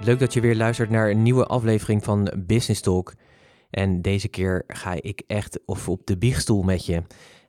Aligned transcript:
Leuk 0.00 0.18
dat 0.18 0.32
je 0.32 0.40
weer 0.40 0.56
luistert 0.56 0.90
naar 0.90 1.10
een 1.10 1.22
nieuwe 1.22 1.46
aflevering 1.46 2.04
van 2.04 2.32
Business 2.36 2.80
Talk. 2.80 3.14
En 3.70 4.02
deze 4.02 4.28
keer 4.28 4.64
ga 4.66 4.92
ik 5.00 5.22
echt 5.26 5.60
op 5.66 6.00
de 6.04 6.18
biechtstoel 6.18 6.62
met 6.62 6.86
je. 6.86 7.02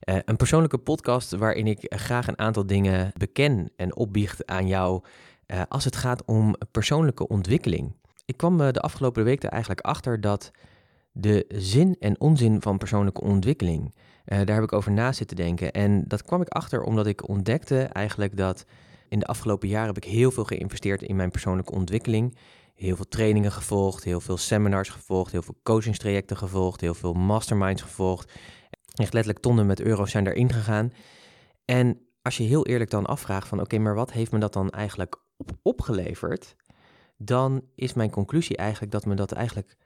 Uh, 0.09 0.15
een 0.25 0.35
persoonlijke 0.35 0.77
podcast 0.77 1.31
waarin 1.31 1.67
ik 1.67 1.93
graag 1.95 2.27
een 2.27 2.39
aantal 2.39 2.65
dingen 2.65 3.11
beken 3.17 3.71
en 3.75 3.95
opbiecht 3.95 4.45
aan 4.45 4.67
jou 4.67 5.03
uh, 5.47 5.61
als 5.67 5.85
het 5.85 5.95
gaat 5.95 6.25
om 6.25 6.55
persoonlijke 6.71 7.27
ontwikkeling. 7.27 7.95
Ik 8.25 8.37
kwam 8.37 8.61
uh, 8.61 8.71
de 8.71 8.81
afgelopen 8.81 9.23
week 9.23 9.43
er 9.43 9.49
eigenlijk 9.49 9.81
achter 9.81 10.21
dat 10.21 10.51
de 11.11 11.45
zin 11.47 11.95
en 11.99 12.19
onzin 12.19 12.61
van 12.61 12.77
persoonlijke 12.77 13.21
ontwikkeling, 13.21 13.95
daar 14.25 14.55
heb 14.55 14.63
ik 14.63 14.73
over 14.73 14.91
na 14.91 15.11
zitten 15.11 15.37
denken. 15.37 15.71
En 15.71 16.03
dat 16.07 16.23
kwam 16.23 16.41
ik 16.41 16.47
achter 16.47 16.83
omdat 16.83 17.07
ik 17.07 17.27
ontdekte 17.27 17.79
eigenlijk 17.79 18.37
dat 18.37 18.65
in 19.09 19.19
de 19.19 19.25
afgelopen 19.25 19.67
jaren 19.67 19.87
heb 19.93 20.03
ik 20.03 20.11
heel 20.11 20.31
veel 20.31 20.43
geïnvesteerd 20.43 21.01
in 21.01 21.15
mijn 21.15 21.31
persoonlijke 21.31 21.71
ontwikkeling. 21.71 22.37
Heel 22.75 22.95
veel 22.95 23.07
trainingen 23.07 23.51
gevolgd, 23.51 24.03
heel 24.03 24.19
veel 24.19 24.37
seminars 24.37 24.89
gevolgd, 24.89 25.31
heel 25.31 25.41
veel 25.41 25.59
coachingstrajecten 25.63 26.37
gevolgd, 26.37 26.81
heel 26.81 26.93
veel 26.93 27.13
masterminds 27.13 27.81
gevolgd. 27.81 28.31
Echt 28.93 29.13
letterlijk 29.13 29.43
tonnen 29.43 29.65
met 29.65 29.81
euro's 29.81 30.11
zijn 30.11 30.23
daarin 30.23 30.53
gegaan. 30.53 30.91
En 31.65 32.01
als 32.21 32.37
je 32.37 32.43
heel 32.43 32.65
eerlijk 32.65 32.89
dan 32.89 33.05
afvraagt 33.05 33.47
van 33.47 33.61
oké, 33.61 33.77
maar 33.77 33.95
wat 33.95 34.11
heeft 34.11 34.31
me 34.31 34.39
dat 34.39 34.53
dan 34.53 34.69
eigenlijk 34.69 35.21
op 35.37 35.51
opgeleverd? 35.61 36.55
Dan 37.17 37.61
is 37.75 37.93
mijn 37.93 38.09
conclusie 38.09 38.57
eigenlijk 38.57 38.91
dat 38.91 39.05
me 39.05 39.15
dat 39.15 39.31
eigenlijk 39.31 39.77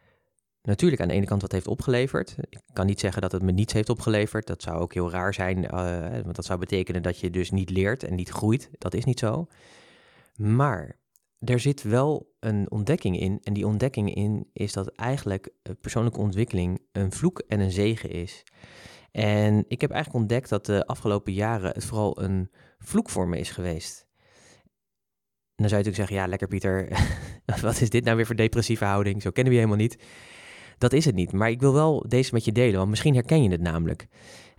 natuurlijk 0.68 1.02
aan 1.02 1.08
de 1.08 1.14
ene 1.14 1.26
kant 1.26 1.42
wat 1.42 1.52
heeft 1.52 1.68
opgeleverd. 1.68 2.36
Ik 2.50 2.60
kan 2.74 2.86
niet 2.86 3.00
zeggen 3.00 3.22
dat 3.22 3.32
het 3.32 3.42
me 3.42 3.52
niets 3.52 3.74
heeft 3.74 3.90
opgeleverd. 3.90 4.48
Dat 4.48 4.62
zou 4.62 4.80
ook 4.80 4.94
heel 4.94 5.12
raar 5.12 5.34
zijn, 5.34 5.58
uh, 5.58 6.22
want 6.24 6.36
dat 6.36 6.46
zou 6.46 6.60
betekenen 6.60 7.02
dat 7.02 7.20
je 7.20 7.30
dus 7.30 7.52
niet 7.52 7.70
leert 7.70 8.04
en 8.04 8.16
niet 8.16 8.30
groeit. 8.30 8.70
Dat 8.78 8.94
is 8.94 9.04
niet 9.04 9.20
zo. 9.20 9.48
Maar 10.36 11.00
er 11.40 11.60
zit 11.60 11.84
wel 11.84 12.34
een 12.40 12.72
ontdekking 12.72 13.20
in. 13.20 13.40
En 13.44 13.54
die 13.54 13.68
ontdekking 13.68 14.16
in 14.16 14.50
is 14.54 14.74
dat 14.74 14.88
eigenlijk 14.88 15.50
persoonlijke 15.82 16.20
ontwikkeling 16.20 16.82
een 16.92 17.12
vloek 17.12 17.40
en 17.40 17.60
een 17.60 17.72
zegen 17.72 18.10
is. 18.10 18.44
En 19.12 19.66
ik 19.68 19.82
heb 19.82 19.92
eigenlijk 19.92 20.22
ontdekt 20.22 20.50
dat 20.50 20.66
de 20.66 20.86
afgelopen 20.86 21.34
jaren 21.34 21.72
het 21.74 21.86
vooral 21.86 22.22
een 22.22 22.52
vloek 22.80 23.10
voor 23.10 23.28
me 23.28 23.38
is 23.38 23.50
geweest. 23.50 24.08
En 25.56 25.70
dan 25.70 25.70
zou 25.70 25.82
je 25.82 25.88
natuurlijk 25.90 26.10
zeggen, 26.10 26.16
ja 26.16 26.28
lekker 26.28 26.48
Pieter, 26.48 26.88
wat 27.62 27.82
is 27.82 27.90
dit 27.90 28.04
nou 28.04 28.16
weer 28.16 28.26
voor 28.26 28.36
depressieve 28.36 28.86
houding? 28.86 29.22
Zo 29.22 29.32
kennen 29.32 29.54
we 29.54 29.60
je 29.60 29.66
helemaal 29.66 29.88
niet. 29.88 30.04
Dat 30.84 30.94
is 30.94 31.06
het 31.06 31.16
niet. 31.16 31.32
Maar 31.32 31.50
ik 31.50 31.60
wil 31.60 31.74
wel 31.74 32.06
deze 32.08 32.34
met 32.34 32.46
je 32.46 32.52
delen, 32.52 32.78
want 32.78 32.90
misschien 32.90 33.14
herken 33.14 33.44
je 33.44 33.50
het 33.50 33.62
namelijk. 33.62 34.08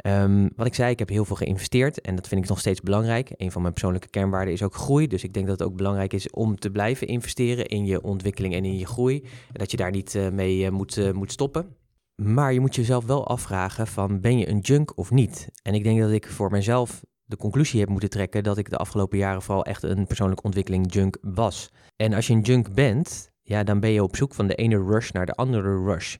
Um, 0.07 0.51
wat 0.57 0.67
ik 0.67 0.75
zei, 0.75 0.91
ik 0.91 0.99
heb 0.99 1.09
heel 1.09 1.25
veel 1.25 1.37
geïnvesteerd 1.37 2.01
en 2.01 2.15
dat 2.15 2.29
vind 2.29 2.43
ik 2.43 2.49
nog 2.49 2.59
steeds 2.59 2.81
belangrijk. 2.81 3.33
Een 3.37 3.53
van 3.53 3.61
mijn 3.61 3.73
persoonlijke 3.73 4.09
kernwaarden 4.09 4.55
is 4.55 4.63
ook 4.63 4.75
groei. 4.75 5.07
Dus 5.07 5.25
ik 5.25 5.33
denk 5.33 5.47
dat 5.47 5.59
het 5.59 5.69
ook 5.69 5.77
belangrijk 5.77 6.13
is 6.13 6.31
om 6.31 6.59
te 6.59 6.71
blijven 6.71 7.07
investeren 7.07 7.67
in 7.67 7.87
je 7.87 8.03
ontwikkeling 8.03 8.55
en 8.55 8.65
in 8.65 8.79
je 8.79 8.87
groei. 8.87 9.21
En 9.23 9.59
dat 9.59 9.71
je 9.71 9.77
daar 9.77 9.91
niet 9.91 10.15
uh, 10.15 10.29
mee 10.29 10.65
uh, 10.65 10.71
moet, 10.71 10.97
uh, 10.97 11.13
moet 11.13 11.33
stoppen. 11.33 11.77
Maar 12.23 12.53
je 12.53 12.61
moet 12.61 12.75
jezelf 12.75 13.05
wel 13.05 13.27
afvragen 13.27 13.87
van 13.87 14.21
ben 14.21 14.39
je 14.39 14.49
een 14.49 14.59
junk 14.59 14.99
of 14.99 15.11
niet? 15.11 15.49
En 15.63 15.75
ik 15.75 15.84
denk 15.84 16.01
dat 16.01 16.11
ik 16.11 16.29
voor 16.29 16.51
mezelf 16.51 17.05
de 17.25 17.37
conclusie 17.37 17.81
heb 17.81 17.89
moeten 17.89 18.11
trekken 18.11 18.43
dat 18.43 18.59
ik 18.59 18.71
de 18.71 18.77
afgelopen 18.77 19.19
jaren 19.19 19.43
vooral 19.43 19.65
echt 19.65 19.83
een 19.83 20.07
persoonlijke 20.07 20.43
ontwikkeling 20.43 20.93
junk 20.93 21.17
was. 21.21 21.71
En 21.97 22.13
als 22.13 22.27
je 22.27 22.33
een 22.33 22.41
junk 22.41 22.75
bent, 22.75 23.33
ja, 23.44 23.65
dan 23.65 23.81
ben 23.81 23.91
je 23.91 24.03
op 24.03 24.16
zoek 24.16 24.34
van 24.34 24.47
de 24.47 24.55
ene 24.55 24.82
rush 24.82 25.10
naar 25.10 25.27
de 25.27 25.34
andere 25.34 25.84
rush. 25.84 26.16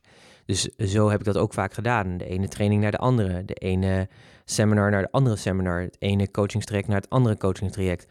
Dus 0.47 0.63
zo 0.63 1.11
heb 1.11 1.19
ik 1.19 1.27
dat 1.27 1.37
ook 1.37 1.53
vaak 1.53 1.75
gedaan. 1.75 2.17
De 2.17 2.27
ene 2.27 2.49
training 2.49 2.83
naar 2.83 2.91
de 2.91 2.99
andere, 2.99 3.45
de 3.45 3.55
ene 3.55 4.09
seminar 4.45 4.91
naar 4.91 5.03
de 5.03 5.11
andere 5.11 5.37
seminar, 5.37 5.81
het 5.81 5.97
ene 5.99 6.31
coachingstraject 6.31 6.89
naar 6.89 7.01
het 7.01 7.11
andere 7.11 7.37
coachingstraject. 7.37 8.07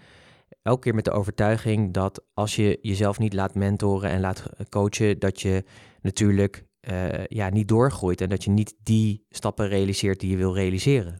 Elke 0.62 0.79
keer 0.79 0.96
met 0.96 1.06
de 1.06 1.12
overtuiging 1.12 1.94
dat 1.94 2.23
als 2.34 2.56
je 2.56 2.79
jezelf 2.81 3.19
niet 3.19 3.34
laat 3.34 3.56
mentoren 3.56 4.09
en 4.09 4.19
laat 4.19 4.50
coachen, 4.69 5.19
dat 5.19 5.41
je 5.41 5.63
natuurlijk 6.02 6.66
uh, 6.91 7.25
ja, 7.25 7.50
niet 7.50 7.68
doorgroeit 7.68 8.22
en 8.22 8.29
dat 8.29 8.44
je 8.44 8.50
niet 8.50 8.75
die 8.84 9.25
stappen 9.29 9.68
realiseert 9.68 10.19
die 10.19 10.29
je 10.29 10.38
wil 10.38 10.53
realiseren. 10.53 11.19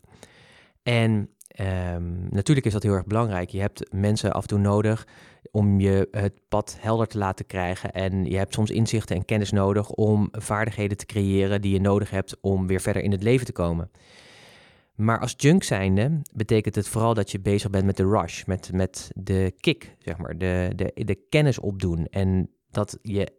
En 0.84 1.30
um, 1.60 2.28
natuurlijk 2.30 2.66
is 2.66 2.74
dat 2.74 2.84
heel 2.84 2.94
erg 2.94 3.06
belangrijk. 3.06 3.50
Je 3.50 3.60
hebt 3.60 3.94
mensen 3.94 4.32
af 4.32 4.42
en 4.42 4.48
toe 4.48 4.60
nodig 4.60 5.08
om 5.56 5.80
je 5.80 6.08
het 6.12 6.34
pad 6.48 6.78
helder 6.80 7.08
te 7.08 7.18
laten 7.18 7.46
krijgen. 7.46 7.92
En 7.92 8.26
je 8.26 8.38
hebt 8.38 8.54
soms 8.54 8.70
inzichten 8.70 9.16
en 9.16 9.26
kennis 9.26 9.52
nodig 9.52 9.90
om 9.90 10.28
vaardigheden 10.32 10.98
te 10.98 11.06
creëren 11.06 11.62
die 11.62 11.74
je 11.74 11.82
nodig 11.82 12.10
hebt 12.10 12.38
om 12.42 12.68
weer 12.68 12.82
verder 12.82 13.04
in 13.04 13.12
het 13.12 13.24
leven 13.24 13.46
te 13.46 13.52
komen. 13.52 13.92
Maar 14.96 15.20
als 15.20 15.34
junk 15.38 15.64
zijnde 15.64 16.22
betekent 16.34 16.76
het 16.76 16.88
vooral 16.88 17.14
dat 17.14 17.32
je 17.32 17.40
bezig 17.40 17.70
bent 17.70 17.86
met 17.86 17.98
de 17.98 18.08
rush, 18.08 18.44
met, 18.44 18.72
met 18.74 19.12
de 19.16 19.54
kick, 19.60 19.96
zeg 20.00 20.18
maar, 20.18 20.38
de, 20.38 20.72
de, 20.76 20.92
de 21.06 21.16
kennis 21.30 21.60
opdoen. 21.60 22.08
En 22.08 22.50
dat 22.70 22.98
je 23.02 23.32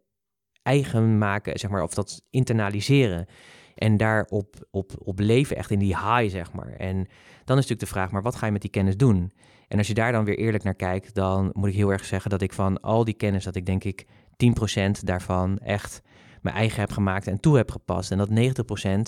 eigen 0.62 1.18
maken, 1.18 1.58
zeg 1.58 1.70
maar, 1.70 1.82
of 1.82 1.94
dat 1.94 2.22
internaliseren. 2.30 3.26
En 3.74 3.96
daarop 3.96 4.66
op, 4.70 4.92
op 4.98 5.18
leven, 5.18 5.56
echt 5.56 5.70
in 5.70 5.78
die 5.78 5.96
high, 5.96 6.30
zeg 6.30 6.52
maar. 6.52 6.72
En 6.72 6.96
dan 7.44 7.58
is 7.58 7.62
natuurlijk 7.66 7.80
de 7.80 7.86
vraag, 7.86 8.10
maar 8.10 8.22
wat 8.22 8.36
ga 8.36 8.46
je 8.46 8.52
met 8.52 8.60
die 8.60 8.70
kennis 8.70 8.96
doen? 8.96 9.32
En 9.74 9.80
als 9.80 9.88
je 9.88 9.94
daar 9.94 10.12
dan 10.12 10.24
weer 10.24 10.38
eerlijk 10.38 10.64
naar 10.64 10.74
kijkt, 10.74 11.14
dan 11.14 11.50
moet 11.52 11.68
ik 11.68 11.74
heel 11.74 11.92
erg 11.92 12.04
zeggen 12.04 12.30
dat 12.30 12.42
ik 12.42 12.52
van 12.52 12.80
al 12.80 13.04
die 13.04 13.14
kennis, 13.14 13.44
dat 13.44 13.54
ik 13.54 13.66
denk 13.66 13.84
ik 13.84 14.06
10% 14.06 14.90
daarvan 15.00 15.58
echt 15.58 16.02
mijn 16.42 16.56
eigen 16.56 16.80
heb 16.80 16.90
gemaakt 16.90 17.26
en 17.26 17.40
toe 17.40 17.56
heb 17.56 17.70
gepast. 17.70 18.10
En 18.10 18.18
dat 18.18 18.28
90% 18.28 18.32
uh, 18.32 19.04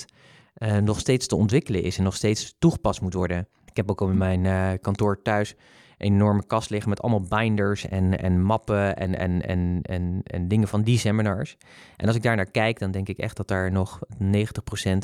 eh, 0.55 0.83
nog 0.83 0.99
steeds 0.99 1.27
te 1.27 1.37
ontwikkelen 1.37 1.83
is 1.83 1.99
en 1.99 2.05
nog 2.05 2.15
steeds 2.15 2.55
toegepast 2.59 3.01
moet 3.01 3.15
worden. 3.15 3.49
Ik 3.65 3.77
heb 3.77 3.91
ook 3.91 4.01
op 4.01 4.13
mijn 4.13 4.45
uh, 4.45 4.71
kantoor 4.81 5.23
thuis 5.23 5.55
een 5.99 6.13
enorme 6.13 6.47
kast 6.47 6.71
liggen 6.71 6.91
met 6.91 7.03
allemaal 7.03 7.27
binders 7.29 7.89
en, 7.89 8.19
en 8.19 8.43
mappen 8.43 8.97
en, 8.97 9.19
en, 9.19 9.43
en, 9.43 9.81
en, 9.83 10.21
en 10.25 10.49
dingen 10.49 10.69
van 10.69 10.83
die 10.83 10.99
seminars. 10.99 11.57
En 11.97 12.07
als 12.07 12.17
ik 12.17 12.23
daar 12.23 12.37
naar 12.37 12.51
kijk, 12.51 12.79
dan 12.79 12.91
denk 12.91 13.09
ik 13.09 13.19
echt 13.19 13.37
dat 13.37 13.49
daar 13.49 13.73
nog 13.73 13.99
90% 14.23 14.27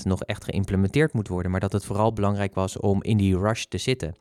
nog 0.02 0.22
echt 0.22 0.44
geïmplementeerd 0.44 1.12
moet 1.12 1.28
worden. 1.28 1.50
Maar 1.50 1.60
dat 1.60 1.72
het 1.72 1.84
vooral 1.84 2.12
belangrijk 2.12 2.54
was 2.54 2.78
om 2.78 3.02
in 3.02 3.16
die 3.16 3.38
rush 3.38 3.64
te 3.64 3.78
zitten. 3.78 4.14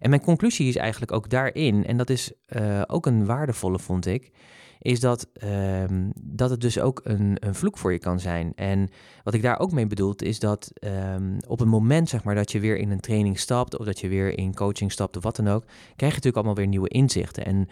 En 0.00 0.10
mijn 0.10 0.22
conclusie 0.22 0.68
is 0.68 0.76
eigenlijk 0.76 1.12
ook 1.12 1.30
daarin, 1.30 1.86
en 1.86 1.96
dat 1.96 2.10
is 2.10 2.32
uh, 2.48 2.82
ook 2.86 3.06
een 3.06 3.26
waardevolle, 3.26 3.78
vond 3.78 4.06
ik, 4.06 4.30
is 4.78 5.00
dat, 5.00 5.28
um, 5.44 6.12
dat 6.22 6.50
het 6.50 6.60
dus 6.60 6.78
ook 6.78 7.00
een, 7.04 7.36
een 7.40 7.54
vloek 7.54 7.78
voor 7.78 7.92
je 7.92 7.98
kan 7.98 8.20
zijn. 8.20 8.52
En 8.54 8.88
wat 9.22 9.34
ik 9.34 9.42
daar 9.42 9.58
ook 9.58 9.72
mee 9.72 9.86
bedoel, 9.86 10.14
is 10.16 10.38
dat 10.38 10.72
um, 11.14 11.36
op 11.46 11.58
het 11.58 11.68
moment 11.68 12.08
zeg 12.08 12.24
maar, 12.24 12.34
dat 12.34 12.52
je 12.52 12.60
weer 12.60 12.76
in 12.76 12.90
een 12.90 13.00
training 13.00 13.38
stapt, 13.38 13.78
of 13.78 13.86
dat 13.86 14.00
je 14.00 14.08
weer 14.08 14.38
in 14.38 14.54
coaching 14.54 14.92
stapt, 14.92 15.16
of 15.16 15.22
wat 15.22 15.36
dan 15.36 15.48
ook, 15.48 15.64
krijg 15.64 15.96
je 15.96 16.06
natuurlijk 16.06 16.36
allemaal 16.36 16.54
weer 16.54 16.66
nieuwe 16.66 16.88
inzichten. 16.88 17.44
En 17.44 17.68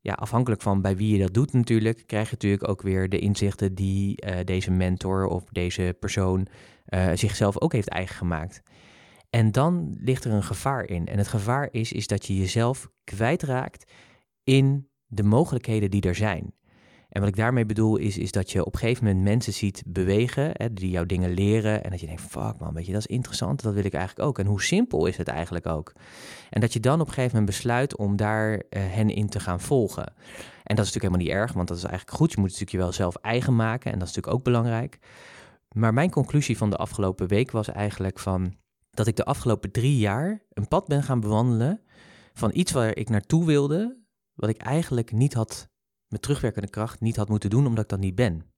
ja, 0.00 0.12
afhankelijk 0.12 0.62
van 0.62 0.82
bij 0.82 0.96
wie 0.96 1.12
je 1.12 1.22
dat 1.22 1.34
doet 1.34 1.52
natuurlijk, 1.52 2.02
krijg 2.06 2.26
je 2.26 2.32
natuurlijk 2.32 2.68
ook 2.68 2.82
weer 2.82 3.08
de 3.08 3.18
inzichten 3.18 3.74
die 3.74 4.26
uh, 4.26 4.34
deze 4.44 4.70
mentor 4.70 5.26
of 5.26 5.44
deze 5.52 5.96
persoon 6.00 6.46
uh, 6.88 7.10
zichzelf 7.14 7.60
ook 7.60 7.72
heeft 7.72 7.88
eigen 7.88 8.16
gemaakt. 8.16 8.62
En 9.30 9.52
dan 9.52 9.96
ligt 10.00 10.24
er 10.24 10.32
een 10.32 10.42
gevaar 10.42 10.88
in. 10.88 11.06
En 11.06 11.18
het 11.18 11.28
gevaar 11.28 11.68
is, 11.70 11.92
is 11.92 12.06
dat 12.06 12.26
je 12.26 12.36
jezelf 12.36 12.90
kwijtraakt 13.04 13.92
in 14.44 14.88
de 15.06 15.22
mogelijkheden 15.22 15.90
die 15.90 16.02
er 16.02 16.14
zijn. 16.14 16.52
En 17.08 17.20
wat 17.20 17.28
ik 17.28 17.36
daarmee 17.36 17.66
bedoel 17.66 17.96
is, 17.96 18.18
is 18.18 18.32
dat 18.32 18.50
je 18.50 18.64
op 18.64 18.72
een 18.72 18.78
gegeven 18.78 19.04
moment 19.04 19.24
mensen 19.24 19.52
ziet 19.52 19.82
bewegen, 19.86 20.50
hè, 20.52 20.72
die 20.72 20.90
jou 20.90 21.06
dingen 21.06 21.30
leren. 21.30 21.84
En 21.84 21.90
dat 21.90 22.00
je 22.00 22.06
denkt, 22.06 22.22
fuck 22.22 22.58
man, 22.58 22.74
weet 22.74 22.86
je, 22.86 22.92
dat 22.92 23.00
is 23.00 23.06
interessant, 23.06 23.62
dat 23.62 23.74
wil 23.74 23.84
ik 23.84 23.94
eigenlijk 23.94 24.28
ook. 24.28 24.38
En 24.38 24.46
hoe 24.46 24.62
simpel 24.62 25.06
is 25.06 25.16
het 25.16 25.28
eigenlijk 25.28 25.66
ook? 25.66 25.92
En 26.50 26.60
dat 26.60 26.72
je 26.72 26.80
dan 26.80 27.00
op 27.00 27.06
een 27.06 27.12
gegeven 27.12 27.38
moment 27.38 27.56
besluit 27.56 27.96
om 27.96 28.16
daar 28.16 28.52
uh, 28.52 28.60
hen 28.70 29.10
in 29.10 29.28
te 29.28 29.40
gaan 29.40 29.60
volgen. 29.60 30.06
En 30.62 30.76
dat 30.76 30.86
is 30.86 30.92
natuurlijk 30.92 31.02
helemaal 31.02 31.26
niet 31.26 31.34
erg, 31.34 31.52
want 31.52 31.68
dat 31.68 31.76
is 31.76 31.84
eigenlijk 31.84 32.16
goed. 32.16 32.32
Je 32.32 32.40
moet 32.40 32.50
het 32.50 32.60
natuurlijk 32.60 32.70
je 32.70 32.90
wel 32.90 32.92
zelf 32.92 33.16
eigen 33.16 33.56
maken 33.56 33.92
en 33.92 33.98
dat 33.98 34.08
is 34.08 34.14
natuurlijk 34.14 34.36
ook 34.36 34.44
belangrijk. 34.44 34.98
Maar 35.68 35.94
mijn 35.94 36.10
conclusie 36.10 36.56
van 36.56 36.70
de 36.70 36.76
afgelopen 36.76 37.28
week 37.28 37.50
was 37.50 37.68
eigenlijk 37.68 38.18
van 38.18 38.54
dat 38.98 39.06
ik 39.06 39.16
de 39.16 39.24
afgelopen 39.24 39.70
drie 39.70 39.98
jaar 39.98 40.42
een 40.52 40.68
pad 40.68 40.86
ben 40.86 41.02
gaan 41.02 41.20
bewandelen 41.20 41.80
van 42.32 42.50
iets 42.54 42.72
waar 42.72 42.96
ik 42.96 43.08
naartoe 43.08 43.46
wilde, 43.46 43.98
wat 44.34 44.48
ik 44.48 44.56
eigenlijk 44.56 45.12
niet 45.12 45.34
had 45.34 45.68
met 46.08 46.22
terugwerkende 46.22 46.68
kracht 46.68 47.00
niet 47.00 47.16
had 47.16 47.28
moeten 47.28 47.50
doen 47.50 47.66
omdat 47.66 47.84
ik 47.84 47.90
dat 47.90 47.98
niet 47.98 48.14
ben. 48.14 48.52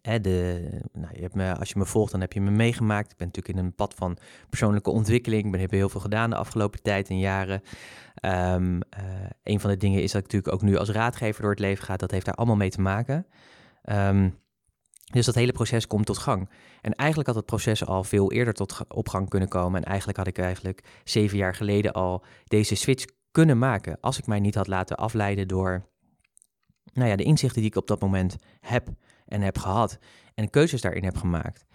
Hè, 0.00 0.20
de, 0.20 0.68
nou, 0.92 1.14
je 1.14 1.20
hebt 1.20 1.34
me, 1.34 1.56
als 1.56 1.68
je 1.68 1.78
me 1.78 1.84
volgt, 1.86 2.12
dan 2.12 2.20
heb 2.20 2.32
je 2.32 2.40
me 2.40 2.50
meegemaakt. 2.50 3.10
Ik 3.10 3.16
ben 3.16 3.26
natuurlijk 3.26 3.58
in 3.58 3.64
een 3.64 3.74
pad 3.74 3.94
van 3.94 4.18
persoonlijke 4.48 4.90
ontwikkeling. 4.90 5.44
Ik 5.44 5.50
ben, 5.50 5.60
heb 5.60 5.70
heel 5.70 5.88
veel 5.88 6.00
gedaan 6.00 6.30
de 6.30 6.36
afgelopen 6.36 6.82
tijd 6.82 7.08
en 7.08 7.18
jaren. 7.18 7.62
Um, 8.22 8.80
een 9.42 9.60
van 9.60 9.70
de 9.70 9.76
dingen 9.76 10.02
is 10.02 10.12
dat 10.12 10.24
ik 10.24 10.32
natuurlijk 10.32 10.54
ook 10.54 10.62
nu 10.62 10.76
als 10.76 10.90
raadgever 10.90 11.42
door 11.42 11.50
het 11.50 11.60
leven 11.60 11.84
ga. 11.84 11.96
Dat 11.96 12.10
heeft 12.10 12.24
daar 12.24 12.34
allemaal 12.34 12.56
mee 12.56 12.70
te 12.70 12.80
maken. 12.80 13.26
Um, 13.84 14.38
dus 15.12 15.26
dat 15.26 15.34
hele 15.34 15.52
proces 15.52 15.86
komt 15.86 16.06
tot 16.06 16.18
gang. 16.18 16.50
En 16.80 16.94
eigenlijk 16.94 17.28
had 17.28 17.36
het 17.36 17.46
proces 17.46 17.86
al 17.86 18.04
veel 18.04 18.32
eerder 18.32 18.54
tot 18.54 18.80
op 18.88 19.08
gang 19.08 19.28
kunnen 19.28 19.48
komen. 19.48 19.82
En 19.82 19.88
eigenlijk 19.88 20.18
had 20.18 20.26
ik 20.26 20.38
eigenlijk 20.38 20.84
zeven 21.04 21.38
jaar 21.38 21.54
geleden 21.54 21.92
al 21.92 22.24
deze 22.44 22.74
switch 22.74 23.04
kunnen 23.30 23.58
maken. 23.58 24.00
Als 24.00 24.18
ik 24.18 24.26
mij 24.26 24.40
niet 24.40 24.54
had 24.54 24.66
laten 24.66 24.96
afleiden 24.96 25.48
door 25.48 25.88
nou 26.92 27.08
ja, 27.08 27.16
de 27.16 27.22
inzichten 27.22 27.60
die 27.60 27.70
ik 27.70 27.76
op 27.76 27.86
dat 27.86 28.00
moment 28.00 28.36
heb 28.60 28.88
en 29.26 29.40
heb 29.40 29.58
gehad. 29.58 29.98
En 30.34 30.50
keuzes 30.50 30.80
daarin 30.80 31.04
heb 31.04 31.16
gemaakt. 31.16 31.66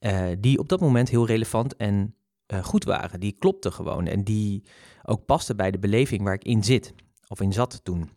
Uh, 0.00 0.26
die 0.38 0.58
op 0.58 0.68
dat 0.68 0.80
moment 0.80 1.08
heel 1.08 1.26
relevant 1.26 1.76
en 1.76 2.14
uh, 2.52 2.64
goed 2.64 2.84
waren. 2.84 3.20
Die 3.20 3.36
klopten 3.38 3.72
gewoon. 3.72 4.06
En 4.06 4.24
die 4.24 4.62
ook 5.02 5.24
pasten 5.24 5.56
bij 5.56 5.70
de 5.70 5.78
beleving 5.78 6.22
waar 6.22 6.34
ik 6.34 6.44
in 6.44 6.64
zit. 6.64 6.94
Of 7.28 7.40
in 7.40 7.52
zat 7.52 7.84
toen. 7.84 8.10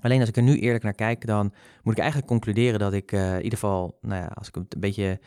Alleen 0.00 0.20
als 0.20 0.28
ik 0.28 0.36
er 0.36 0.42
nu 0.42 0.58
eerlijk 0.58 0.84
naar 0.84 0.94
kijk, 0.94 1.26
dan 1.26 1.52
moet 1.82 1.92
ik 1.92 1.98
eigenlijk 1.98 2.28
concluderen 2.28 2.78
dat 2.78 2.92
ik 2.92 3.12
uh, 3.12 3.30
in 3.30 3.42
ieder 3.42 3.58
geval, 3.58 3.98
nou 4.00 4.22
ja, 4.22 4.26
als 4.34 4.48
ik 4.48 4.54
het 4.54 4.74
een 4.74 4.80
beetje 4.80 5.20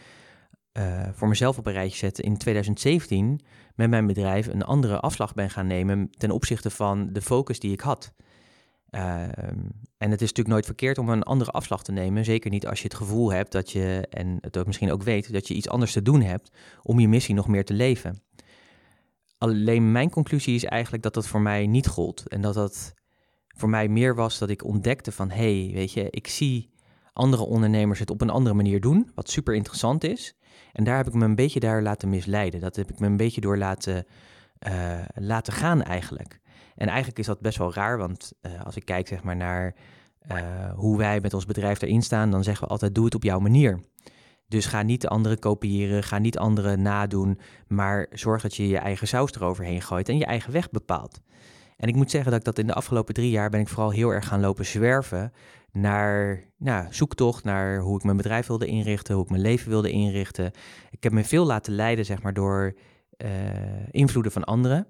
uh, 0.73 1.07
voor 1.13 1.27
mezelf 1.27 1.57
op 1.57 1.65
een 1.65 1.73
rijtje 1.73 1.97
zet, 1.97 2.19
in 2.19 2.37
2017 2.37 3.41
met 3.75 3.89
mijn 3.89 4.07
bedrijf 4.07 4.47
een 4.47 4.63
andere 4.63 4.99
afslag 4.99 5.33
ben 5.33 5.49
gaan 5.49 5.67
nemen 5.67 6.09
ten 6.17 6.31
opzichte 6.31 6.69
van 6.69 7.13
de 7.13 7.21
focus 7.21 7.59
die 7.59 7.71
ik 7.71 7.81
had. 7.81 8.13
Uh, 8.91 9.21
en 9.97 10.11
het 10.11 10.21
is 10.21 10.27
natuurlijk 10.27 10.47
nooit 10.47 10.65
verkeerd 10.65 10.97
om 10.97 11.09
een 11.09 11.23
andere 11.23 11.51
afslag 11.51 11.83
te 11.83 11.91
nemen. 11.91 12.25
Zeker 12.25 12.51
niet 12.51 12.67
als 12.67 12.79
je 12.79 12.87
het 12.87 12.93
gevoel 12.93 13.31
hebt 13.31 13.51
dat 13.51 13.71
je, 13.71 14.07
en 14.09 14.37
het 14.41 14.57
ook 14.57 14.65
misschien 14.65 14.91
ook 14.91 15.03
weet, 15.03 15.33
dat 15.33 15.47
je 15.47 15.53
iets 15.53 15.69
anders 15.69 15.91
te 15.91 16.01
doen 16.01 16.21
hebt 16.21 16.51
om 16.83 16.99
je 16.99 17.07
missie 17.07 17.35
nog 17.35 17.47
meer 17.47 17.65
te 17.65 17.73
leven. 17.73 18.21
Alleen 19.37 19.91
mijn 19.91 20.09
conclusie 20.09 20.55
is 20.55 20.63
eigenlijk 20.63 21.03
dat 21.03 21.13
dat 21.13 21.27
voor 21.27 21.41
mij 21.41 21.67
niet 21.67 21.87
gold. 21.87 22.27
En 22.27 22.41
dat 22.41 22.53
dat 22.53 22.93
voor 23.59 23.69
mij 23.69 23.87
meer 23.87 24.15
was 24.15 24.37
dat 24.37 24.49
ik 24.49 24.63
ontdekte 24.63 25.11
van, 25.11 25.29
hé, 25.29 25.63
hey, 25.63 25.73
weet 25.73 25.91
je, 25.91 26.09
ik 26.09 26.27
zie 26.27 26.69
andere 27.13 27.43
ondernemers 27.43 27.99
het 27.99 28.09
op 28.09 28.21
een 28.21 28.29
andere 28.29 28.55
manier 28.55 28.81
doen, 28.81 29.11
wat 29.15 29.29
super 29.29 29.55
interessant 29.55 30.03
is. 30.03 30.35
En 30.71 30.83
daar 30.83 30.97
heb 30.97 31.07
ik 31.07 31.13
me 31.13 31.25
een 31.25 31.35
beetje 31.35 31.59
daar 31.59 31.81
laten 31.81 32.09
misleiden. 32.09 32.59
Dat 32.59 32.75
heb 32.75 32.89
ik 32.89 32.99
me 32.99 33.05
een 33.05 33.17
beetje 33.17 33.41
door 33.41 33.57
laten, 33.57 34.05
uh, 34.67 34.99
laten 35.13 35.53
gaan 35.53 35.83
eigenlijk. 35.83 36.39
En 36.75 36.87
eigenlijk 36.87 37.19
is 37.19 37.25
dat 37.25 37.39
best 37.39 37.57
wel 37.57 37.73
raar, 37.73 37.97
want 37.97 38.31
uh, 38.41 38.63
als 38.63 38.75
ik 38.75 38.85
kijk 38.85 39.07
zeg 39.07 39.23
maar 39.23 39.35
naar 39.35 39.75
uh, 40.31 40.37
hoe 40.75 40.97
wij 40.97 41.19
met 41.19 41.33
ons 41.33 41.45
bedrijf 41.45 41.81
erin 41.81 42.01
staan, 42.01 42.31
dan 42.31 42.43
zeggen 42.43 42.63
we 42.63 42.71
altijd 42.71 42.95
doe 42.95 43.05
het 43.05 43.15
op 43.15 43.23
jouw 43.23 43.39
manier. 43.39 43.79
Dus 44.47 44.65
ga 44.65 44.81
niet 44.81 45.01
de 45.01 45.07
anderen 45.07 45.39
kopiëren, 45.39 46.03
ga 46.03 46.17
niet 46.17 46.37
anderen 46.37 46.81
nadoen, 46.81 47.39
maar 47.67 48.07
zorg 48.11 48.41
dat 48.41 48.55
je 48.55 48.67
je 48.67 48.77
eigen 48.77 49.07
saus 49.07 49.31
eroverheen 49.31 49.81
gooit 49.81 50.09
en 50.09 50.17
je 50.17 50.25
eigen 50.25 50.51
weg 50.51 50.69
bepaalt. 50.69 51.21
En 51.79 51.87
ik 51.87 51.95
moet 51.95 52.11
zeggen 52.11 52.31
dat 52.31 52.39
ik 52.39 52.45
dat 52.45 52.57
in 52.57 52.67
de 52.67 52.73
afgelopen 52.73 53.13
drie 53.13 53.29
jaar 53.29 53.49
ben 53.49 53.59
ik 53.59 53.67
vooral 53.67 53.91
heel 53.91 54.09
erg 54.09 54.27
gaan 54.27 54.39
lopen 54.39 54.65
zwerven 54.65 55.33
naar 55.71 56.43
nou, 56.57 56.87
zoektocht 56.89 57.43
naar 57.43 57.79
hoe 57.79 57.97
ik 57.97 58.03
mijn 58.03 58.17
bedrijf 58.17 58.47
wilde 58.47 58.65
inrichten, 58.65 59.15
hoe 59.15 59.23
ik 59.23 59.29
mijn 59.29 59.41
leven 59.41 59.69
wilde 59.69 59.91
inrichten. 59.91 60.51
Ik 60.89 61.03
heb 61.03 61.11
me 61.11 61.23
veel 61.23 61.45
laten 61.45 61.73
leiden, 61.73 62.05
zeg 62.05 62.21
maar, 62.21 62.33
door 62.33 62.75
uh, 63.17 63.29
invloeden 63.91 64.31
van 64.31 64.43
anderen. 64.43 64.87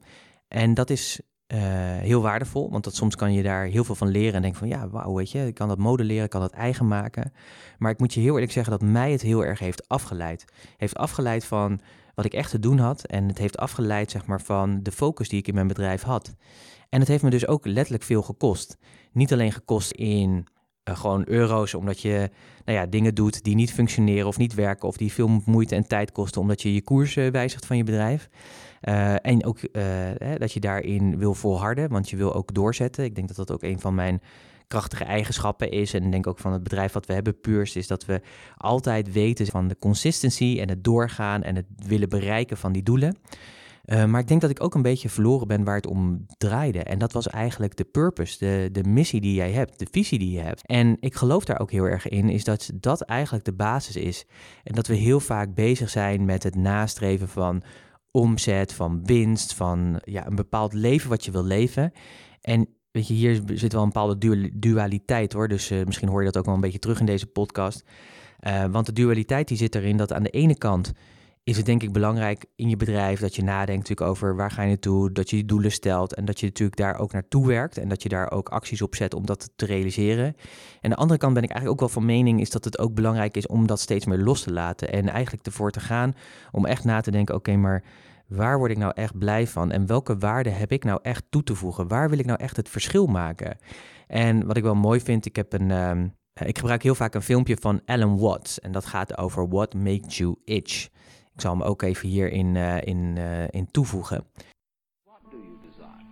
En 0.47 0.74
dat 0.74 0.89
is 0.89 1.21
uh, 1.47 1.59
heel 1.97 2.21
waardevol, 2.21 2.71
want 2.71 2.83
dat, 2.83 2.95
soms 2.95 3.15
kan 3.15 3.33
je 3.33 3.44
daar 3.44 3.65
heel 3.65 3.83
veel 3.83 3.95
van 3.95 4.07
leren 4.07 4.33
en 4.33 4.41
denk 4.41 4.56
van 4.56 4.68
ja, 4.68 4.89
wauw, 4.89 5.13
weet 5.13 5.31
je, 5.31 5.47
ik 5.47 5.53
kan 5.53 5.68
dat 5.68 5.77
modelleren, 5.77 6.24
ik 6.24 6.30
kan 6.30 6.41
dat 6.41 6.51
eigen 6.51 6.88
maken. 6.88 7.33
Maar 7.77 7.91
ik 7.91 8.00
moet 8.00 8.13
je 8.13 8.19
heel 8.19 8.33
eerlijk 8.33 8.51
zeggen 8.51 8.80
dat 8.80 8.89
mij 8.89 9.12
het 9.12 9.21
heel 9.21 9.45
erg 9.45 9.59
heeft 9.59 9.88
afgeleid. 9.88 10.45
Heeft 10.77 10.95
afgeleid 10.95 11.45
van 11.45 11.81
wat 12.19 12.33
ik 12.33 12.39
echt 12.39 12.51
te 12.51 12.60
doen 12.60 12.77
had 12.77 13.06
en 13.06 13.27
het 13.27 13.38
heeft 13.38 13.57
afgeleid 13.57 14.12
zeg 14.12 14.25
maar 14.25 14.42
van 14.42 14.80
de 14.83 14.92
focus 14.92 15.30
die 15.30 15.39
ik 15.39 15.48
in 15.48 15.54
mijn 15.54 15.68
bedrijf 15.68 16.01
had. 16.01 16.36
En 16.89 17.00
het 17.00 17.07
heeft 17.07 17.24
me 17.24 17.30
dus 17.30 17.48
ook 17.48 17.66
letterlijk 17.66 18.04
veel 18.04 18.21
gekost. 18.21 18.77
Niet 19.12 19.33
alleen 19.33 19.51
gekost 19.51 19.92
in 19.92 20.48
uh, 20.89 20.98
gewoon 20.98 21.24
euro's, 21.27 21.74
omdat 21.74 22.01
je 22.01 22.30
nou 22.66 22.77
ja, 22.77 22.86
dingen 22.86 23.16
doet 23.16 23.44
die 23.44 23.56
niet 23.56 23.74
functioneren 23.74 24.27
of 24.27 24.38
niet 24.38 24.54
werken, 24.54 24.88
of 24.88 24.98
die 24.98 25.12
veel 25.12 25.42
moeite 25.45 25.75
en 25.75 25.88
tijd 25.88 26.12
kosten, 26.12 26.42
omdat 26.42 26.62
je 26.62 26.74
je 26.74 26.81
koers 26.81 27.16
uh, 27.16 27.31
wijzigt 27.31 27.66
van 27.66 27.77
je 27.77 27.83
bedrijf. 27.83 28.30
Uh, 28.81 29.25
en 29.25 29.45
ook 29.45 29.60
dat 30.38 30.54
je 30.54 30.60
daarin 30.60 31.18
wil 31.18 31.33
volharden, 31.33 31.89
want 31.89 32.10
je 32.10 32.18
wil 32.18 32.33
ook 32.33 32.54
doorzetten. 32.54 33.04
Ik 33.04 33.15
denk 33.15 33.27
dat 33.27 33.38
dat 33.38 33.51
ook 33.51 33.63
een 33.63 33.80
van 33.80 33.95
mijn 33.95 34.22
krachtige 34.69 35.04
eigenschappen 35.04 35.71
is. 35.71 35.94
En 35.94 36.04
ik 36.04 36.12
denk 36.12 36.27
ook 36.27 36.39
van 36.39 36.54
het 36.54 36.63
bedrijf 36.63 36.94
wat 36.94 37.06
we 37.06 37.13
hebben, 37.13 37.39
Purst, 37.39 37.75
is 37.75 37.88
dat 37.88 38.06
we 38.06 38.21
altijd 38.57 39.12
weten 39.12 39.45
van 39.45 39.68
de 39.68 39.77
consistency 39.77 40.57
en 40.60 40.69
het 40.69 40.83
doorgaan 40.83 41.44
en 41.44 41.56
het 41.56 41.66
willen 41.75 42.10
bereiken 42.10 42.57
van 42.57 42.71
die 42.71 42.83
doelen. 42.83 43.18
Uh, 43.86 44.06
maar 44.06 44.21
ik 44.21 44.27
denk 44.27 44.42
dat 44.42 44.50
ik 44.50 44.63
ook 44.63 44.75
een 44.75 44.81
beetje 44.81 45.10
verloren 45.10 45.48
ben 45.48 45.63
waar 45.63 45.75
het 45.75 45.88
om 45.88 46.25
draaide. 46.38 46.83
En 46.83 47.00
dat 47.00 47.12
was 47.12 47.27
eigenlijk 47.27 47.75
de 47.75 47.83
purpose, 47.83 48.38
de, 48.38 48.69
de 48.71 48.89
missie 48.89 49.21
die 49.21 49.33
jij 49.33 49.51
hebt, 49.51 49.80
de 49.80 49.88
visie 49.92 50.19
die 50.19 50.31
je 50.31 50.39
hebt. 50.39 50.68
En 50.68 50.98
ik 51.00 51.15
geloof 51.15 51.45
daar 51.45 51.60
ook 51.60 51.72
heel 51.72 51.83
erg 51.83 52.07
in, 52.07 52.30
is 52.30 52.44
dat 52.44 52.69
dat 52.74 53.01
eigenlijk 53.01 53.45
de 53.45 53.54
basis 53.54 53.95
is. 53.95 54.25
En 54.63 54.74
dat 54.74 54.88
we 54.88 54.95
heel 54.95 55.19
vaak 55.19 55.54
bezig 55.54 55.89
zijn 55.89 56.25
met 56.25 56.44
het 56.44 56.56
nastreven 56.56 57.27
van 57.27 57.63
omzet, 58.12 58.74
van 58.74 59.06
winst, 59.06 59.54
van 59.54 60.01
ja, 60.04 60.27
een 60.27 60.36
bepaald 60.36 60.74
leven 60.74 61.10
wat 61.10 61.25
je 61.25 61.31
wil 61.31 61.44
leven. 61.44 61.92
En 62.42 62.68
weet 62.91 63.07
je, 63.07 63.13
hier 63.13 63.41
zit 63.45 63.74
wel 63.74 63.81
een 63.81 63.88
bepaalde 63.88 64.50
dualiteit 64.53 65.33
hoor. 65.33 65.47
Dus 65.47 65.71
uh, 65.71 65.86
misschien 65.86 66.09
hoor 66.09 66.19
je 66.19 66.25
dat 66.25 66.38
ook 66.38 66.45
wel 66.45 66.56
een 66.56 66.62
beetje 66.62 66.80
terug 66.80 67.00
in 67.00 67.06
deze 67.06 67.27
podcast. 67.27 67.83
Uh, 68.47 68.65
want 68.65 68.86
de 68.86 68.94
dualiteit 68.94 69.47
die 69.47 69.57
zit 69.57 69.75
erin 69.75 69.97
dat 69.97 70.13
aan 70.13 70.24
de 70.24 70.30
ene 70.30 70.57
kant 70.57 70.91
is 71.50 71.57
het 71.57 71.65
denk 71.65 71.83
ik 71.83 71.91
belangrijk 71.91 72.45
in 72.56 72.69
je 72.69 72.77
bedrijf 72.77 73.19
dat 73.19 73.36
je 73.36 73.44
nadenkt 73.44 73.89
natuurlijk 73.89 74.09
over 74.09 74.36
waar 74.36 74.51
ga 74.51 74.62
je 74.62 74.68
naartoe, 74.68 75.12
dat 75.12 75.30
je 75.30 75.36
die 75.36 75.45
doelen 75.45 75.71
stelt 75.71 76.13
en 76.13 76.25
dat 76.25 76.39
je 76.39 76.45
natuurlijk 76.45 76.77
daar 76.77 77.00
ook 77.00 77.12
naartoe 77.12 77.47
werkt 77.47 77.77
en 77.77 77.89
dat 77.89 78.03
je 78.03 78.09
daar 78.09 78.31
ook 78.31 78.50
acties 78.50 78.81
op 78.81 78.95
zet 78.95 79.13
om 79.13 79.25
dat 79.25 79.50
te 79.56 79.65
realiseren. 79.65 80.25
En 80.25 80.36
aan 80.81 80.89
de 80.89 80.95
andere 80.95 81.19
kant 81.19 81.33
ben 81.33 81.44
ik 81.44 81.50
eigenlijk 81.50 81.81
ook 81.81 81.89
wel 81.89 82.01
van 82.01 82.06
mening 82.06 82.39
is 82.41 82.50
dat 82.50 82.65
het 82.65 82.80
ook 82.80 82.93
belangrijk 82.93 83.38
is 83.38 83.48
om 83.48 83.67
dat 83.67 83.79
steeds 83.79 84.05
meer 84.05 84.17
los 84.17 84.41
te 84.41 84.53
laten 84.53 84.91
en 84.91 85.10
eigenlijk 85.10 85.46
ervoor 85.46 85.72
te 85.72 85.79
gaan 85.79 86.13
om 86.51 86.65
echt 86.65 86.84
na 86.84 87.01
te 87.01 87.12
denken, 87.12 87.36
oké, 87.36 87.55
maar 87.55 87.84
waar 88.29 88.57
word 88.57 88.71
ik 88.71 88.77
nou 88.77 88.91
echt 88.95 89.17
blij 89.17 89.48
van 89.48 89.71
en 89.71 89.86
welke 89.86 90.17
waarde 90.17 90.50
heb 90.50 90.71
ik 90.71 90.83
nou 90.83 91.00
echt 91.01 91.25
toe 91.29 91.43
te 91.43 91.55
voegen? 91.55 91.88
Waar 91.88 92.09
wil 92.09 92.19
ik 92.19 92.25
nou 92.25 92.39
echt 92.39 92.55
het 92.55 92.69
verschil 92.69 93.07
maken? 93.07 93.57
En 94.07 94.45
wat 94.45 94.57
ik 94.57 94.63
wel 94.63 94.75
mooi 94.75 95.00
vind, 95.00 95.25
ik 95.25 95.36
heb 95.36 95.53
een 95.53 95.71
um, 95.71 96.17
ik 96.45 96.57
gebruik 96.57 96.83
heel 96.83 96.95
vaak 96.95 97.13
een 97.13 97.21
filmpje 97.21 97.57
van 97.57 97.81
Alan 97.86 98.19
Watts 98.19 98.59
en 98.59 98.71
dat 98.71 98.86
gaat 98.86 99.17
over 99.17 99.48
What 99.50 99.74
Makes 99.74 100.17
You 100.17 100.36
Itch. 100.45 100.86
Ik 101.33 101.41
zal 101.41 101.51
hem 101.51 101.62
ook 101.62 101.81
even 101.81 102.07
hierin 102.07 102.55
uh, 102.55 102.81
in, 102.81 103.15
uh, 103.17 103.48
in 103.50 103.71
toevoegen. 103.71 104.24
What 105.03 105.31
do 105.31 105.38
you 105.38 105.57
desire? 105.62 106.05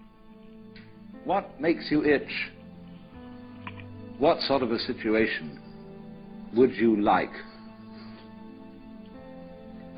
What 1.25 1.59
makes 1.59 1.89
you 1.89 2.05
itch? 2.05 2.51
What 4.17 4.41
sort 4.41 4.62
of 4.62 4.71
a 4.71 4.77
situation 4.77 5.59
would 6.53 6.75
you 6.75 7.01
like? 7.01 7.43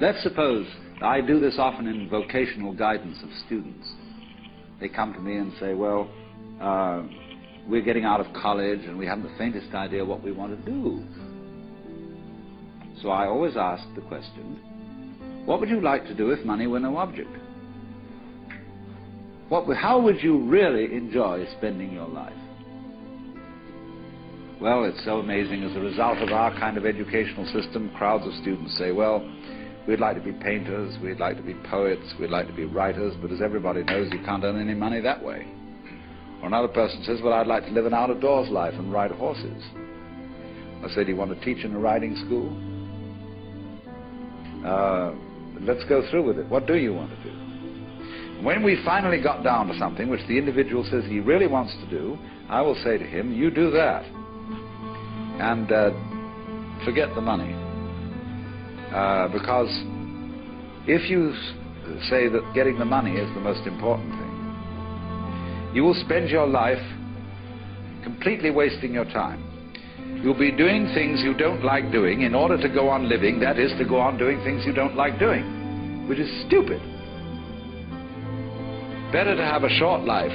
Let's 0.01 0.23
suppose 0.23 0.65
I 1.01 1.19
do 1.19 1.41
this 1.41 1.55
often 1.59 1.85
in 1.85 2.07
vocational 2.09 2.73
guidance 2.73 3.17
of 3.21 3.29
students. 3.45 3.85
They 4.79 4.87
come 4.87 5.13
to 5.13 5.19
me 5.19 5.35
and 5.35 5.51
say, 5.59 5.73
well, 5.73 6.09
uh, 6.61 7.03
we're 7.67 7.81
getting 7.81 8.05
out 8.05 8.21
of 8.21 8.33
college 8.33 8.79
and 8.85 8.97
we 8.97 9.05
haven't 9.05 9.25
the 9.29 9.37
faintest 9.37 9.73
idea 9.73 10.05
what 10.05 10.23
we 10.23 10.31
want 10.31 10.57
to 10.57 10.71
do. 10.71 11.03
So 13.01 13.09
I 13.09 13.27
always 13.27 13.57
ask 13.57 13.83
the 13.95 14.01
question, 14.01 15.43
what 15.45 15.59
would 15.59 15.69
you 15.69 15.81
like 15.81 16.05
to 16.05 16.13
do 16.13 16.31
if 16.31 16.45
money 16.45 16.65
were 16.65 16.79
no 16.79 16.95
object? 16.95 17.29
What, 19.49 19.65
how 19.75 19.99
would 19.99 20.23
you 20.23 20.45
really 20.45 20.95
enjoy 20.95 21.45
spending 21.57 21.91
your 21.91 22.07
life? 22.07 22.33
Well, 24.61 24.85
it's 24.85 25.03
so 25.03 25.19
amazing. 25.19 25.63
As 25.63 25.75
a 25.75 25.79
result 25.79 26.19
of 26.19 26.29
our 26.29 26.51
kind 26.57 26.77
of 26.77 26.85
educational 26.85 27.45
system, 27.47 27.91
crowds 27.97 28.25
of 28.27 28.33
students 28.41 28.77
say, 28.77 28.91
well, 28.91 29.25
we'd 29.87 29.99
like 29.99 30.15
to 30.15 30.21
be 30.21 30.31
painters, 30.31 30.97
we'd 31.01 31.19
like 31.19 31.37
to 31.37 31.43
be 31.43 31.55
poets, 31.69 32.13
we'd 32.19 32.29
like 32.29 32.47
to 32.47 32.53
be 32.53 32.65
writers, 32.65 33.15
but 33.21 33.31
as 33.31 33.41
everybody 33.41 33.83
knows, 33.83 34.11
you 34.11 34.19
can't 34.25 34.43
earn 34.43 34.59
any 34.59 34.73
money 34.73 35.01
that 35.01 35.23
way. 35.23 35.47
Or 36.41 36.47
another 36.47 36.67
person 36.67 37.03
says, 37.03 37.19
well, 37.23 37.33
I'd 37.33 37.47
like 37.47 37.65
to 37.65 37.71
live 37.71 37.85
an 37.85 37.93
out-of-doors 37.93 38.49
life 38.49 38.73
and 38.75 38.91
ride 38.93 39.11
horses. 39.11 39.63
I 40.83 40.87
say, 40.95 41.03
do 41.03 41.11
you 41.11 41.17
want 41.17 41.37
to 41.37 41.45
teach 41.45 41.65
in 41.65 41.75
a 41.75 41.79
riding 41.79 42.15
school? 42.25 42.55
Uh, 44.65 45.13
let's 45.61 45.83
go 45.89 46.09
through 46.09 46.23
with 46.27 46.39
it. 46.39 46.47
What 46.47 46.65
do 46.67 46.75
you 46.75 46.93
want 46.93 47.11
to 47.11 47.23
do? 47.23 48.43
When 48.43 48.63
we 48.63 48.81
finally 48.85 49.21
got 49.21 49.43
down 49.43 49.67
to 49.67 49.77
something 49.77 50.07
which 50.09 50.25
the 50.29 50.37
individual 50.37 50.85
says 50.89 51.03
he 51.05 51.19
really 51.19 51.47
wants 51.47 51.73
to 51.73 51.89
do, 51.89 52.17
I 52.47 52.61
will 52.61 52.75
say 52.83 52.97
to 52.97 53.03
him, 53.03 53.33
you 53.33 53.51
do 53.51 53.69
that. 53.71 54.05
And 55.41 55.69
uh, 55.71 55.91
forget 56.85 57.13
the 57.15 57.21
money. 57.21 57.53
Uh, 58.93 59.27
because 59.27 59.69
if 60.87 61.09
you 61.09 61.33
say 62.09 62.27
that 62.27 62.41
getting 62.55 62.79
the 62.79 62.85
money 62.85 63.15
is 63.15 63.33
the 63.35 63.41
most 63.41 63.67
important 63.67 64.09
thing, 64.09 65.71
you 65.75 65.83
will 65.83 65.93
spend 66.05 66.29
your 66.29 66.47
life 66.47 66.81
completely 68.03 68.49
wasting 68.49 68.93
your 68.93 69.05
time. 69.05 69.45
You'll 70.23 70.37
be 70.37 70.51
doing 70.51 70.91
things 70.93 71.21
you 71.23 71.33
don't 71.35 71.63
like 71.63 71.91
doing 71.91 72.21
in 72.21 72.33
order 72.33 72.57
to 72.59 72.67
go 72.67 72.89
on 72.89 73.07
living, 73.07 73.39
that 73.39 73.59
is, 73.59 73.71
to 73.77 73.85
go 73.85 73.99
on 73.99 74.17
doing 74.17 74.43
things 74.43 74.63
you 74.65 74.73
don't 74.73 74.95
like 74.95 75.19
doing, 75.19 76.07
which 76.09 76.19
is 76.19 76.29
stupid. 76.47 76.81
Better 79.11 79.35
to 79.35 79.43
have 79.43 79.63
a 79.63 79.69
short 79.77 80.03
life 80.03 80.33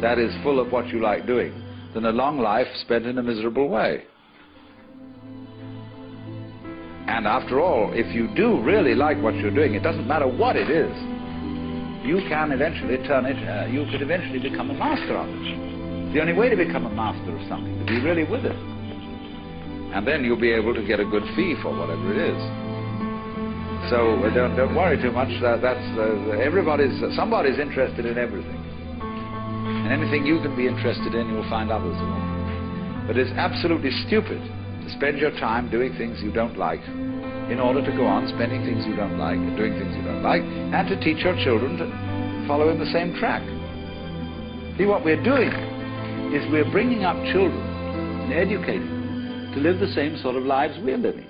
that 0.00 0.18
is 0.18 0.32
full 0.42 0.60
of 0.60 0.72
what 0.72 0.88
you 0.88 1.02
like 1.02 1.26
doing 1.26 1.52
than 1.94 2.06
a 2.06 2.10
long 2.10 2.38
life 2.38 2.66
spent 2.82 3.06
in 3.06 3.18
a 3.18 3.22
miserable 3.22 3.68
way. 3.68 4.04
And 7.16 7.24
after 7.26 7.64
all, 7.64 7.96
if 7.96 8.12
you 8.14 8.28
do 8.36 8.60
really 8.60 8.94
like 8.94 9.16
what 9.24 9.32
you're 9.40 9.48
doing, 9.50 9.72
it 9.72 9.80
doesn't 9.82 10.06
matter 10.06 10.28
what 10.28 10.52
it 10.52 10.68
is, 10.68 10.92
you 12.04 12.20
can 12.28 12.52
eventually 12.52 13.00
turn 13.08 13.24
it, 13.24 13.40
uh, 13.40 13.64
you 13.72 13.88
could 13.88 14.04
eventually 14.04 14.36
become 14.36 14.68
a 14.68 14.76
master 14.76 15.16
of 15.16 15.24
it. 15.24 16.12
The 16.12 16.20
only 16.20 16.36
way 16.36 16.52
to 16.52 16.56
become 16.60 16.84
a 16.84 16.92
master 16.92 17.32
of 17.32 17.40
something, 17.48 17.72
is 17.72 17.88
to 17.88 17.88
be 17.88 18.04
really 18.04 18.28
with 18.28 18.44
it. 18.44 18.52
And 19.96 20.04
then 20.04 20.28
you'll 20.28 20.36
be 20.36 20.52
able 20.52 20.76
to 20.76 20.84
get 20.84 21.00
a 21.00 21.08
good 21.08 21.24
fee 21.32 21.56
for 21.64 21.72
whatever 21.72 22.04
it 22.12 22.20
is. 22.20 22.40
So 23.88 24.20
uh, 24.20 24.28
don't, 24.36 24.52
don't 24.52 24.76
worry 24.76 25.00
too 25.00 25.10
much. 25.10 25.32
Uh, 25.40 25.56
that's 25.56 25.88
uh, 25.96 26.36
everybody's, 26.36 27.00
somebody's 27.16 27.56
interested 27.56 28.04
in 28.04 28.20
everything. 28.20 28.60
And 28.60 29.88
anything 29.88 30.28
you 30.28 30.36
can 30.44 30.52
be 30.52 30.68
interested 30.68 31.16
in, 31.16 31.32
you'll 31.32 31.48
find 31.48 31.72
others. 31.72 31.96
But 33.08 33.16
it's 33.16 33.32
absolutely 33.40 33.90
stupid 34.04 34.44
spend 34.92 35.18
your 35.18 35.30
time 35.32 35.70
doing 35.70 35.94
things 35.96 36.20
you 36.22 36.32
don't 36.32 36.56
like 36.56 36.80
in 37.50 37.58
order 37.60 37.84
to 37.84 37.96
go 37.96 38.06
on 38.06 38.26
spending 38.28 38.64
things 38.64 38.84
you 38.86 38.96
don't 38.96 39.18
like 39.18 39.36
and 39.36 39.56
doing 39.56 39.72
things 39.78 39.94
you 39.96 40.02
don't 40.02 40.22
like 40.22 40.42
and 40.42 40.88
to 40.88 40.98
teach 41.00 41.24
your 41.24 41.36
children 41.44 41.76
to 41.78 41.86
follow 42.46 42.70
in 42.70 42.78
the 42.78 42.90
same 42.92 43.14
track. 43.18 43.42
See, 44.78 44.86
what 44.86 45.04
we're 45.04 45.22
doing 45.22 45.50
is 46.34 46.44
we're 46.50 46.70
bringing 46.70 47.04
up 47.04 47.16
children 47.32 47.62
and 48.26 48.32
educating 48.32 48.90
them 48.90 49.52
to 49.54 49.60
live 49.60 49.78
the 49.80 49.92
same 49.94 50.18
sort 50.18 50.36
of 50.36 50.42
lives 50.42 50.74
we're 50.82 50.98
living 50.98 51.26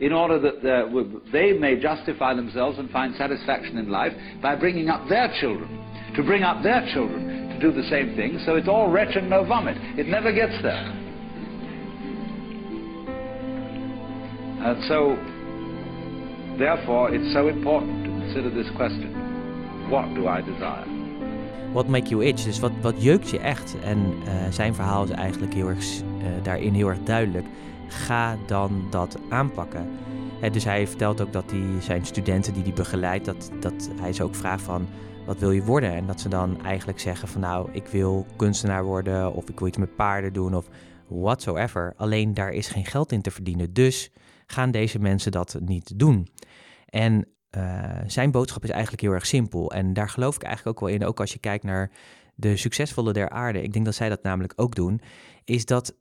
in 0.00 0.12
order 0.12 0.38
that 0.40 0.58
uh, 0.68 1.30
they 1.32 1.52
may 1.52 1.78
justify 1.80 2.34
themselves 2.34 2.78
and 2.78 2.90
find 2.90 3.14
satisfaction 3.16 3.78
in 3.78 3.88
life 3.88 4.12
by 4.42 4.56
bringing 4.56 4.88
up 4.88 5.08
their 5.08 5.32
children, 5.40 5.68
to 6.16 6.22
bring 6.22 6.42
up 6.42 6.62
their 6.62 6.86
children 6.92 7.48
to 7.48 7.60
do 7.60 7.72
the 7.72 7.88
same 7.88 8.16
thing, 8.16 8.40
so 8.44 8.56
it's 8.56 8.68
all 8.68 8.90
wretch 8.90 9.14
and 9.16 9.30
no 9.30 9.44
vomit. 9.44 9.76
It 9.98 10.06
never 10.06 10.32
gets 10.32 10.60
there. 10.62 11.03
And 14.64 14.82
so, 14.84 15.18
therefore, 16.56 17.14
it's 17.14 17.32
so 17.32 17.48
important 17.48 18.04
to 18.04 18.10
consider 18.10 18.50
this 18.50 18.70
question. 18.76 19.12
What 19.90 20.14
do 20.14 20.26
I 20.26 20.40
desire? 20.40 20.86
What 21.72 21.88
make 21.88 22.08
you 22.08 22.24
itch? 22.24 22.44
Dus 22.44 22.60
wat, 22.60 22.72
wat 22.80 23.02
jeukt 23.02 23.30
je 23.30 23.38
echt? 23.38 23.76
En 23.82 23.98
uh, 23.98 24.32
zijn 24.50 24.74
verhaal 24.74 25.04
is 25.04 25.10
eigenlijk 25.10 25.54
heel 25.54 25.68
erg, 25.68 26.00
uh, 26.00 26.26
daarin 26.42 26.72
heel 26.74 26.88
erg 26.88 27.02
duidelijk. 27.02 27.46
Ga 27.88 28.36
dan 28.46 28.86
dat 28.90 29.18
aanpakken. 29.28 29.88
He, 30.40 30.50
dus 30.50 30.64
hij 30.64 30.86
vertelt 30.86 31.20
ook 31.20 31.32
dat 31.32 31.50
hij 31.50 31.80
zijn 31.80 32.06
studenten 32.06 32.52
die 32.52 32.62
hij 32.62 32.72
begeleidt, 32.72 33.24
dat, 33.24 33.50
dat 33.60 33.90
hij 34.00 34.12
ze 34.12 34.22
ook 34.22 34.34
vraagt 34.34 34.62
van 34.62 34.86
wat 35.26 35.38
wil 35.38 35.50
je 35.50 35.62
worden? 35.62 35.94
En 35.94 36.06
dat 36.06 36.20
ze 36.20 36.28
dan 36.28 36.62
eigenlijk 36.62 37.00
zeggen 37.00 37.28
van 37.28 37.40
nou, 37.40 37.68
ik 37.72 37.86
wil 37.86 38.26
kunstenaar 38.36 38.84
worden 38.84 39.32
of 39.32 39.48
ik 39.48 39.58
wil 39.58 39.68
iets 39.68 39.78
met 39.78 39.96
paarden 39.96 40.32
doen 40.32 40.54
of 40.54 40.68
whatsoever. 41.08 41.94
Alleen 41.96 42.34
daar 42.34 42.50
is 42.50 42.68
geen 42.68 42.86
geld 42.86 43.12
in 43.12 43.22
te 43.22 43.30
verdienen. 43.30 43.72
Dus 43.72 44.10
gaan 44.46 44.70
deze 44.70 44.98
mensen 44.98 45.32
dat 45.32 45.56
niet 45.60 45.98
doen. 45.98 46.28
En 46.86 47.28
uh, 47.56 48.00
zijn 48.06 48.30
boodschap 48.30 48.64
is 48.64 48.70
eigenlijk 48.70 49.02
heel 49.02 49.12
erg 49.12 49.26
simpel. 49.26 49.72
En 49.72 49.92
daar 49.92 50.08
geloof 50.08 50.34
ik 50.34 50.42
eigenlijk 50.42 50.76
ook 50.76 50.88
wel 50.88 50.98
in. 50.98 51.06
Ook 51.06 51.20
als 51.20 51.32
je 51.32 51.38
kijkt 51.38 51.64
naar 51.64 51.90
de 52.34 52.56
succesvolle 52.56 53.12
der 53.12 53.28
aarde. 53.28 53.62
Ik 53.62 53.72
denk 53.72 53.84
dat 53.84 53.94
zij 53.94 54.08
dat 54.08 54.22
namelijk 54.22 54.52
ook 54.56 54.74
doen. 54.74 55.00
Is 55.44 55.64
dat 55.64 55.94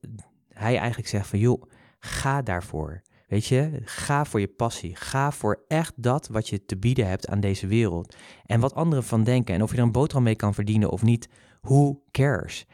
hij 0.50 0.78
eigenlijk 0.78 1.08
zegt 1.08 1.28
van 1.28 1.40
joh, 1.40 1.64
ga 2.00 2.42
daarvoor. 2.42 3.02
Weet 3.28 3.46
je, 3.46 3.82
ga 3.84 4.26
voor 4.26 4.40
je 4.40 4.48
passie. 4.48 4.96
Ga 4.96 5.32
voor 5.32 5.64
echt 5.68 5.94
dat 5.96 6.28
wat 6.28 6.50
je 6.50 6.66
te 6.66 6.78
bieden 6.78 7.08
hebt 7.08 7.28
aan 7.28 7.40
deze 7.40 7.68
wereld. 7.68 8.16
En 8.46 8.60
wat 8.60 8.76
anderen 8.76 9.04
van 9.04 9.24
denken. 9.24 9.56
En 9.56 9.64
of 9.64 9.72
je 9.72 9.78
er 9.78 9.84
een 9.84 9.92
boterham 9.92 10.24
mee 10.24 10.36
kan 10.36 10.54
verdienen 10.54 10.90
of 10.90 11.02
niet, 11.02 11.30
who 11.62 12.02
cares? 12.12 12.66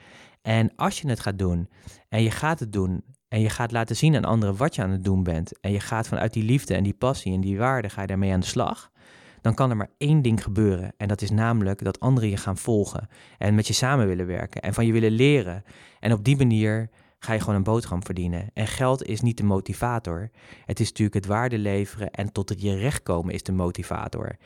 En 0.42 0.76
als 0.76 1.02
je 1.02 1.10
het 1.10 1.20
gaat 1.20 1.40
doen 1.40 1.70
en 2.10 2.24
je 2.24 2.32
gaat 2.32 2.60
het 2.60 2.74
doen 2.74 3.04
en 3.30 3.42
je 3.42 3.50
gaat 3.50 3.72
laten 3.72 3.96
zien 3.96 4.16
aan 4.16 4.26
anderen 4.26 4.58
wat 4.58 4.76
je 4.76 4.82
aan 4.82 4.90
het 4.90 5.04
doen 5.04 5.24
bent. 5.24 5.60
En 5.60 5.72
je 5.72 5.80
gaat 5.80 6.08
vanuit 6.08 6.34
die 6.34 6.44
liefde 6.44 6.76
en 6.76 6.84
die 6.84 6.94
passie 6.94 7.34
en 7.34 7.42
die 7.42 7.58
waarde 7.58 7.90
ga 7.90 8.02
je 8.02 8.08
daarmee 8.08 8.34
aan 8.34 8.40
de 8.40 8.46
slag. 8.46 8.92
Dan 9.42 9.54
kan 9.54 9.70
er 9.70 9.78
maar 9.78 9.92
één 9.98 10.22
ding 10.22 10.44
gebeuren. 10.44 10.94
En 10.98 11.08
dat 11.08 11.22
is 11.22 11.30
namelijk 11.30 11.84
dat 11.84 12.00
anderen 12.00 12.30
je 12.30 12.38
gaan 12.38 12.58
volgen. 12.58 13.08
En 13.38 13.56
met 13.56 13.68
je 13.68 13.74
samen 13.74 14.08
willen 14.08 14.26
werken. 14.26 14.62
En 14.62 14.74
van 14.74 14.86
je 14.86 14.92
willen 14.92 15.12
leren. 15.12 15.64
En 16.00 16.14
op 16.14 16.24
die 16.24 16.38
manier 16.38 16.90
ga 17.20 17.34
je 17.34 17.40
gewoon 17.40 17.56
een 17.56 17.64
boterham 17.64 18.04
verdienen. 18.04 18.50
En 18.54 18.68
geld 18.68 19.04
is 19.04 19.22
niet 19.22 19.38
de 19.38 19.44
motivator. 19.44 20.30
Het 20.66 20.80
is 20.80 20.88
natuurlijk 20.88 21.16
het 21.16 21.26
waarde 21.26 21.58
leveren 21.58 22.12
en 22.12 22.32
tot 22.32 22.54
je 22.58 22.76
recht 22.76 23.04
komen 23.04 23.34
is 23.34 23.44
de 23.44 23.52
motivator. 23.52 24.38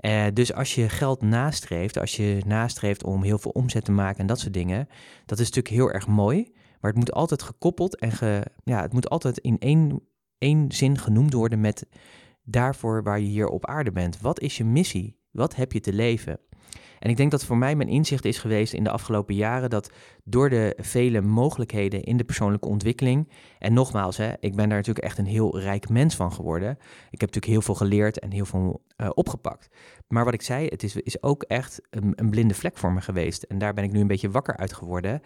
Uh, 0.00 0.24
dus 0.32 0.52
als 0.52 0.74
je 0.74 0.88
geld 0.88 1.22
nastreeft, 1.22 1.98
als 1.98 2.16
je 2.16 2.42
nastreeft 2.46 3.04
om 3.04 3.22
heel 3.22 3.38
veel 3.38 3.50
omzet 3.50 3.84
te 3.84 3.92
maken 3.92 4.18
en 4.18 4.26
dat 4.26 4.40
soort 4.40 4.54
dingen, 4.54 4.88
dat 5.26 5.38
is 5.38 5.46
natuurlijk 5.50 5.74
heel 5.74 5.92
erg 5.92 6.06
mooi. 6.06 6.52
Maar 6.84 6.92
het 6.92 7.02
moet 7.02 7.12
altijd 7.12 7.42
gekoppeld 7.42 7.98
en 7.98 8.12
ge, 8.12 8.44
ja, 8.64 8.82
het 8.82 8.92
moet 8.92 9.08
altijd 9.08 9.38
in 9.38 9.58
één, 9.58 10.00
één 10.38 10.72
zin 10.72 10.98
genoemd 10.98 11.32
worden 11.32 11.60
met 11.60 11.86
daarvoor 12.42 13.02
waar 13.02 13.20
je 13.20 13.26
hier 13.26 13.48
op 13.48 13.66
aarde 13.66 13.92
bent. 13.92 14.20
Wat 14.20 14.40
is 14.40 14.56
je 14.56 14.64
missie? 14.64 15.18
Wat 15.30 15.54
heb 15.54 15.72
je 15.72 15.80
te 15.80 15.92
leven? 15.92 16.38
En 17.04 17.10
ik 17.10 17.16
denk 17.16 17.30
dat 17.30 17.44
voor 17.44 17.56
mij 17.56 17.76
mijn 17.76 17.88
inzicht 17.88 18.24
is 18.24 18.38
geweest 18.38 18.72
in 18.72 18.84
de 18.84 18.90
afgelopen 18.90 19.34
jaren 19.34 19.70
dat 19.70 19.90
door 20.24 20.50
de 20.50 20.76
vele 20.80 21.20
mogelijkheden 21.20 22.02
in 22.02 22.16
de 22.16 22.24
persoonlijke 22.24 22.68
ontwikkeling, 22.68 23.28
en 23.58 23.72
nogmaals, 23.72 24.16
hè, 24.16 24.32
ik 24.40 24.54
ben 24.54 24.68
daar 24.68 24.78
natuurlijk 24.78 25.04
echt 25.04 25.18
een 25.18 25.26
heel 25.26 25.58
rijk 25.58 25.88
mens 25.88 26.16
van 26.16 26.32
geworden. 26.32 26.70
Ik 27.10 27.20
heb 27.20 27.34
natuurlijk 27.34 27.52
heel 27.52 27.62
veel 27.62 27.74
geleerd 27.74 28.18
en 28.18 28.30
heel 28.30 28.44
veel 28.44 28.82
uh, 28.96 29.08
opgepakt. 29.14 29.68
Maar 30.08 30.24
wat 30.24 30.34
ik 30.34 30.42
zei, 30.42 30.66
het 30.66 30.82
is, 30.82 30.96
is 30.96 31.22
ook 31.22 31.42
echt 31.42 31.80
een, 31.90 32.12
een, 32.16 32.30
blinde 32.30 32.54
vlek 32.54 32.78
voor 32.78 32.92
me 32.92 33.00
geweest. 33.00 33.42
En 33.42 33.58
daar 33.58 33.74
ben 33.74 33.84
ik 33.84 33.92
nu 33.92 34.00
een 34.00 34.06
beetje 34.06 34.30
wakker 34.30 34.56
uit 34.56 34.72
geworden. 34.72 35.20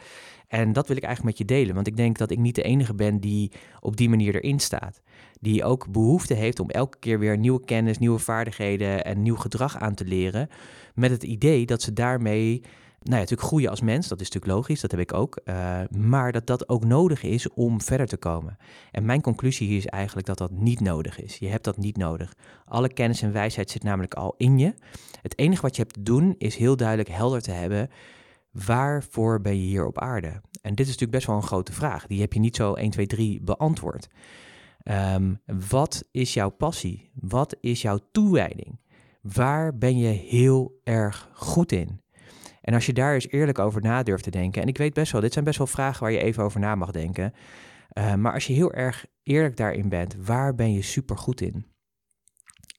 En 0.49 0.73
dat 0.73 0.89
wil 0.89 0.97
ik 0.97 1.03
eigenlijk 1.03 1.39
met 1.39 1.49
je 1.49 1.55
delen, 1.55 1.75
want 1.75 1.87
ik 1.87 1.97
denk 1.97 2.19
dat 2.19 2.31
ik 2.31 2.39
niet 2.39 2.55
de 2.55 2.63
enige 2.63 2.95
ben 2.95 3.21
die 3.21 3.53
op 3.81 3.97
die 3.97 4.09
manier 4.09 4.35
erin 4.35 4.61
staat. 4.61 5.01
Die 5.41 5.65
ook 5.65 5.91
behoefte 5.91 6.35
heeft 6.35 6.61
om 6.61 6.71
elke 6.71 6.99
keer 6.99 7.19
weer 7.19 7.39
nieuwe 7.39 7.65
kennis, 7.65 7.99
nieuwe 7.99 8.19
vaardigheden 8.19 9.05
en 9.05 9.23
nieuw 9.23 9.37
gedrag 9.37 9.79
aan 9.79 9.95
te 9.95 10.05
leren. 10.05 10.49
Met 10.95 11.11
het 11.11 11.23
idee 11.23 11.67
dat 11.69 11.83
ze 11.83 11.93
daarmee 11.93 12.63
nou 12.99 13.15
ja, 13.15 13.19
natuurlijk 13.19 13.49
groeien 13.49 13.71
als 13.71 13.81
mens, 13.81 14.09
dat 14.09 14.21
is 14.21 14.31
natuurlijk 14.31 14.53
logisch, 14.59 14.81
dat 14.81 14.91
heb 14.91 15.01
ik 15.01 15.13
ook. 15.13 15.41
Uh, 15.45 15.81
maar 15.91 16.33
dat 16.33 16.47
dat 16.47 16.69
ook 16.69 16.85
nodig 16.85 17.23
is 17.23 17.49
om 17.49 17.81
verder 17.81 18.07
te 18.07 18.17
komen. 18.17 18.57
En 18.91 19.05
mijn 19.05 19.21
conclusie 19.21 19.69
hier 19.69 19.77
is 19.77 19.87
eigenlijk 19.87 20.27
dat 20.27 20.39
dat 20.39 20.51
niet 20.51 20.81
nodig 20.81 21.21
is. 21.21 21.37
Je 21.37 21.49
hebt 21.49 21.65
dat 21.65 21.77
niet 21.77 21.97
nodig. 21.97 22.35
Alle 22.65 22.93
kennis 22.93 23.23
en 23.23 23.33
wijsheid 23.33 23.71
zit 23.71 23.83
namelijk 23.83 24.15
al 24.15 24.35
in 24.37 24.59
je. 24.59 24.75
Het 25.23 25.39
enige 25.39 25.63
wat 25.63 25.77
je 25.77 25.83
hebt 25.83 25.95
te 25.95 26.03
doen 26.03 26.35
is 26.39 26.57
heel 26.57 26.77
duidelijk 26.77 27.09
helder 27.09 27.41
te 27.41 27.51
hebben. 27.51 27.91
Waarvoor 28.51 29.41
ben 29.41 29.57
je 29.57 29.67
hier 29.67 29.87
op 29.87 29.99
aarde? 29.99 30.41
En 30.63 30.75
dit 30.75 30.81
is 30.81 30.87
natuurlijk 30.87 31.11
best 31.11 31.27
wel 31.27 31.37
een 31.37 31.43
grote 31.43 31.73
vraag. 31.73 32.07
Die 32.07 32.21
heb 32.21 32.33
je 32.33 32.41
niet 32.41 32.57
zo 32.57 32.73
1, 32.75 32.91
2, 32.91 33.07
3 33.07 33.41
beantwoord. 33.41 34.09
Um, 34.85 35.41
wat 35.69 36.05
is 36.11 36.35
jouw 36.35 36.49
passie? 36.49 37.11
Wat 37.15 37.57
is 37.61 37.83
jouw 37.83 37.99
toewijding? 38.13 38.79
Waar 39.21 39.79
ben 39.79 39.99
je 39.99 40.09
heel 40.09 40.81
erg 40.85 41.31
goed 41.33 41.73
in? 41.73 42.03
En 42.61 42.75
als 42.75 42.87
je 42.87 42.93
daar 42.93 43.15
eens 43.15 43.29
eerlijk 43.29 43.59
over 43.59 43.83
na 43.83 44.03
durft 44.03 44.25
te 44.25 44.31
denken, 44.31 44.63
en 44.63 44.69
ik 44.69 44.79
weet 44.79 44.95
best 44.95 45.13
wel, 45.13 45.21
dit 45.21 45.33
zijn 45.33 45.45
best 45.45 45.59
wel 45.59 45.67
vragen 45.67 46.03
waar 46.03 46.13
je 46.13 46.19
even 46.19 46.43
over 46.43 46.61
na 46.61 46.75
mag 46.75 46.91
denken. 46.91 47.33
Uh, 47.93 48.15
maar 48.15 48.33
als 48.33 48.47
je 48.47 48.53
heel 48.53 48.73
erg 48.73 49.07
eerlijk 49.23 49.57
daarin 49.57 49.89
bent, 49.89 50.17
waar 50.25 50.55
ben 50.55 50.73
je 50.73 50.83
super 50.83 51.19
goed 51.19 51.41
in? 51.41 51.67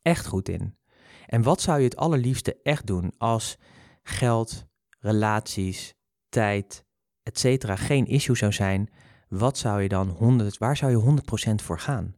Echt 0.01 0.25
goed 0.25 0.49
in. 0.49 0.77
En 1.25 1.41
wat 1.43 1.61
zou 1.61 1.77
je 1.77 1.83
het 1.83 1.95
allerliefste 1.95 2.59
echt 2.63 2.87
doen 2.87 3.13
als 3.17 3.57
geld, 4.03 4.65
relaties, 4.99 5.95
tijd, 6.29 6.85
etc. 7.23 7.65
geen 7.65 8.05
issue 8.05 8.35
zou 8.35 8.51
zijn? 8.51 8.89
Wat 9.27 9.57
zou 9.57 9.81
je 9.81 9.87
dan 9.87 10.09
100, 10.09 10.57
waar 10.57 10.77
zou 10.77 10.91
je 10.91 11.21
100% 11.51 11.63
voor 11.63 11.79
gaan? 11.79 12.15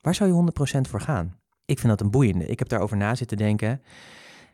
Waar 0.00 0.14
zou 0.14 0.30
je 0.30 0.52
100% 0.78 0.80
voor 0.80 1.00
gaan? 1.00 1.40
Ik 1.68 1.78
vind 1.78 1.88
dat 1.88 2.00
een 2.00 2.10
boeiende. 2.10 2.46
Ik 2.46 2.58
heb 2.58 2.68
daarover 2.68 2.96
na 2.96 3.14
zitten 3.14 3.36
denken. 3.36 3.82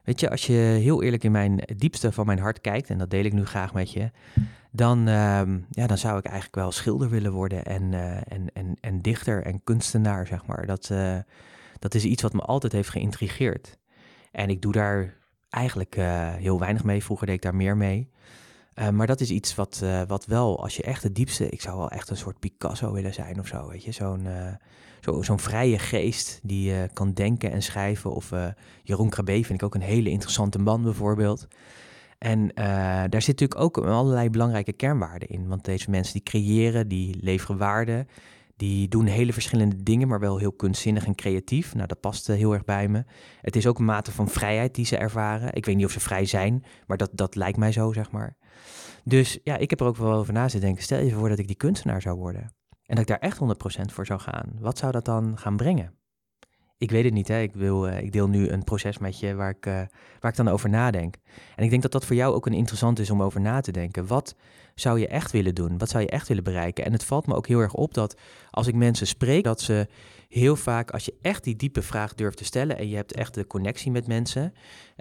Weet 0.05 0.21
je, 0.21 0.31
als 0.31 0.47
je 0.47 0.53
heel 0.53 1.03
eerlijk 1.03 1.25
in 1.25 1.33
mijn 1.33 1.61
diepste 1.77 2.13
van 2.13 2.27
mijn 2.27 2.39
hart 2.39 2.61
kijkt, 2.61 2.91
en 2.91 2.99
dat 2.99 3.11
deel 3.11 3.25
ik 3.25 3.33
nu 3.33 3.45
graag 3.45 3.75
met 3.75 3.93
je, 3.93 4.11
dan, 4.71 4.99
uh, 4.99 5.43
ja, 5.71 5.87
dan 5.87 5.99
zou 5.99 6.19
ik 6.19 6.25
eigenlijk 6.25 6.55
wel 6.55 6.73
schilder 6.73 7.11
willen 7.11 7.33
worden 7.33 7.65
en, 7.65 7.93
uh, 7.93 8.17
en, 8.17 8.53
en, 8.53 8.77
en 8.81 9.03
dichter 9.03 9.43
en 9.43 9.65
kunstenaar, 9.65 10.27
zeg 10.27 10.47
maar. 10.47 10.67
Dat, 10.67 10.89
uh, 10.93 11.19
dat 11.79 11.95
is 11.95 12.05
iets 12.05 12.23
wat 12.23 12.33
me 12.33 12.41
altijd 12.41 12.73
heeft 12.73 12.89
geïntrigeerd. 12.89 13.79
En 14.33 14.49
ik 14.49 14.63
doe 14.63 14.73
daar 14.73 15.15
eigenlijk 15.51 15.97
uh, 15.97 16.35
heel 16.35 16.59
weinig 16.59 16.85
mee. 16.85 17.05
Vroeger 17.05 17.27
deed 17.27 17.37
ik 17.37 17.43
daar 17.43 17.55
meer 17.55 17.77
mee. 17.77 18.11
Eh, 18.75 18.89
maar 18.89 19.07
dat 19.07 19.21
is 19.21 19.31
iets 19.31 19.55
wat, 19.55 19.81
uh, 19.85 20.03
wat 20.07 20.27
wel, 20.27 20.63
als 20.63 20.77
je 20.77 20.83
echt 20.83 21.03
het 21.03 21.15
diepste, 21.15 21.49
ik 21.49 21.61
zou 21.61 21.77
wel 21.77 21.91
echt 21.91 22.11
een 22.11 22.17
soort 22.17 22.39
Picasso 22.39 22.93
willen 22.93 23.15
zijn 23.15 23.39
of 23.39 23.47
zo, 23.47 23.69
weet 23.69 23.85
je, 23.85 23.93
zo'n 23.93 24.25
uh, 24.27 24.53
zo, 25.01 25.23
zo'n 25.23 25.39
vrije 25.39 25.79
geest 25.79 26.41
die 26.43 26.89
kan 26.93 27.13
denken 27.13 27.53
en 27.53 27.63
schrijven. 27.63 28.13
Of 28.13 28.33
Jeroen 28.83 29.09
Krabbe 29.09 29.33
vind 29.33 29.51
ik 29.51 29.63
ook 29.63 29.75
een 29.75 29.81
hele 29.81 30.11
interessante 30.11 30.59
man 30.59 30.83
bijvoorbeeld. 30.83 31.49
En 32.19 32.51
daar 33.11 33.23
zit 33.23 33.41
natuurlijk 33.41 33.61
ook 33.61 33.79
allerlei 33.79 34.31
belangrijke 34.31 34.73
kernwaarden 34.73 35.29
in, 35.29 35.49
want 35.49 35.65
deze 35.65 35.91
mensen 35.91 36.13
die 36.13 36.23
creëren, 36.23 36.89
die 36.89 37.17
leveren 37.21 37.59
waarde, 37.59 38.07
die 38.57 38.89
doen 38.89 39.07
hele 39.07 39.33
verschillende 39.33 39.83
dingen, 39.83 40.09
maar 40.09 40.21
wel 40.21 40.39
heel 40.39 40.53
kunstzinnig 40.53 41.07
en 41.07 41.15
creatief. 41.15 41.75
Nou, 41.75 41.87
dat 41.87 42.01
past 42.01 42.27
heel 42.27 42.53
erg 42.53 42.65
bij 42.65 42.89
me. 42.89 43.05
Het 43.41 43.57
is 43.57 43.67
ook 43.67 43.79
een 43.79 43.85
mate 43.85 44.13
van 44.13 44.29
vrijheid 44.29 44.75
die 44.75 44.85
ze 44.85 44.97
ervaren. 44.97 45.55
Ik 45.55 45.65
weet 45.67 45.77
niet 45.77 45.85
of 45.85 45.93
ze 45.93 46.01
vrij 46.01 46.25
zijn, 46.25 46.65
maar 46.87 46.97
dat, 46.97 47.11
dat 47.13 47.35
lijkt 47.35 47.59
mij 47.59 47.73
zo, 47.73 47.93
zeg 47.93 48.11
maar. 48.11 48.37
Dus 49.05 49.39
ja, 49.43 49.57
ik 49.57 49.71
heb 49.71 49.81
er 49.81 49.87
ook 49.87 49.97
wel 49.97 50.13
over 50.13 50.33
na 50.33 50.47
te 50.47 50.59
denken. 50.59 50.83
Stel 50.83 51.01
je 51.01 51.15
voor 51.15 51.29
dat 51.29 51.39
ik 51.39 51.47
die 51.47 51.57
kunstenaar 51.57 52.03
zou 52.03 52.17
worden. 52.17 52.43
En 52.87 52.97
dat 52.97 52.99
ik 52.99 53.07
daar 53.07 53.19
echt 53.19 53.39
100% 53.39 53.93
voor 53.93 54.07
zou 54.07 54.21
gaan. 54.21 54.57
Wat 54.59 54.79
zou 54.79 54.93
dat 54.93 55.05
dan 55.05 55.39
gaan 55.39 55.57
brengen? 55.57 55.95
Ik 56.85 56.91
weet 56.91 57.05
het 57.05 57.13
niet. 57.13 57.29
Hè? 57.29 57.41
Ik, 57.41 57.55
wil, 57.55 57.89
uh, 57.89 57.99
ik 57.99 58.13
deel 58.13 58.29
nu 58.29 58.49
een 58.49 58.65
proces 58.65 58.99
met 58.99 59.19
je 59.19 59.35
waar 59.35 59.51
ik, 59.51 59.67
uh, 59.67 59.73
waar 60.21 60.31
ik 60.31 60.37
dan 60.37 60.49
over 60.49 60.69
nadenk. 60.71 61.17
En 61.57 61.65
ik 61.65 61.71
denk 61.71 61.83
dat 61.83 61.93
dat 61.93 62.07
voor 62.07 62.17
jou 62.17 62.35
ook 62.35 62.47
een 62.47 62.53
interessant 62.53 62.99
is 62.99 63.11
om 63.11 63.23
over 63.23 63.41
na 63.41 63.61
te 63.61 63.73
denken. 63.73 64.07
Wat 64.07 64.35
zou 64.75 64.99
je 64.99 65.09
echt 65.09 65.31
willen 65.31 65.55
doen? 65.55 65.79
Wat 65.79 65.89
zou 65.89 66.03
je 66.03 66.09
echt 66.09 66.29
willen 66.29 66.45
bereiken? 66.45 66.85
En 66.85 66.93
het 66.93 67.05
valt 67.05 67.27
me 67.27 67.35
ook 67.35 67.47
heel 67.47 67.61
erg 67.61 67.75
op 67.75 67.95
dat 67.95 68.21
als 68.51 68.67
ik 68.67 68.75
mensen 68.75 69.07
spreek, 69.07 69.45
dat 69.45 69.61
ze 69.61 69.87
heel 70.29 70.57
vaak, 70.57 70.91
als 70.91 71.05
je 71.05 71.15
echt 71.21 71.45
die 71.45 71.57
diepe 71.57 71.83
vraag 71.83 72.15
durft 72.15 72.37
te 72.37 72.45
stellen 72.45 72.79
en 72.79 72.89
je 72.89 72.97
hebt 72.97 73.15
echt 73.15 73.35
de 73.35 73.47
connectie 73.47 73.91
met 73.91 74.07
mensen. 74.07 74.53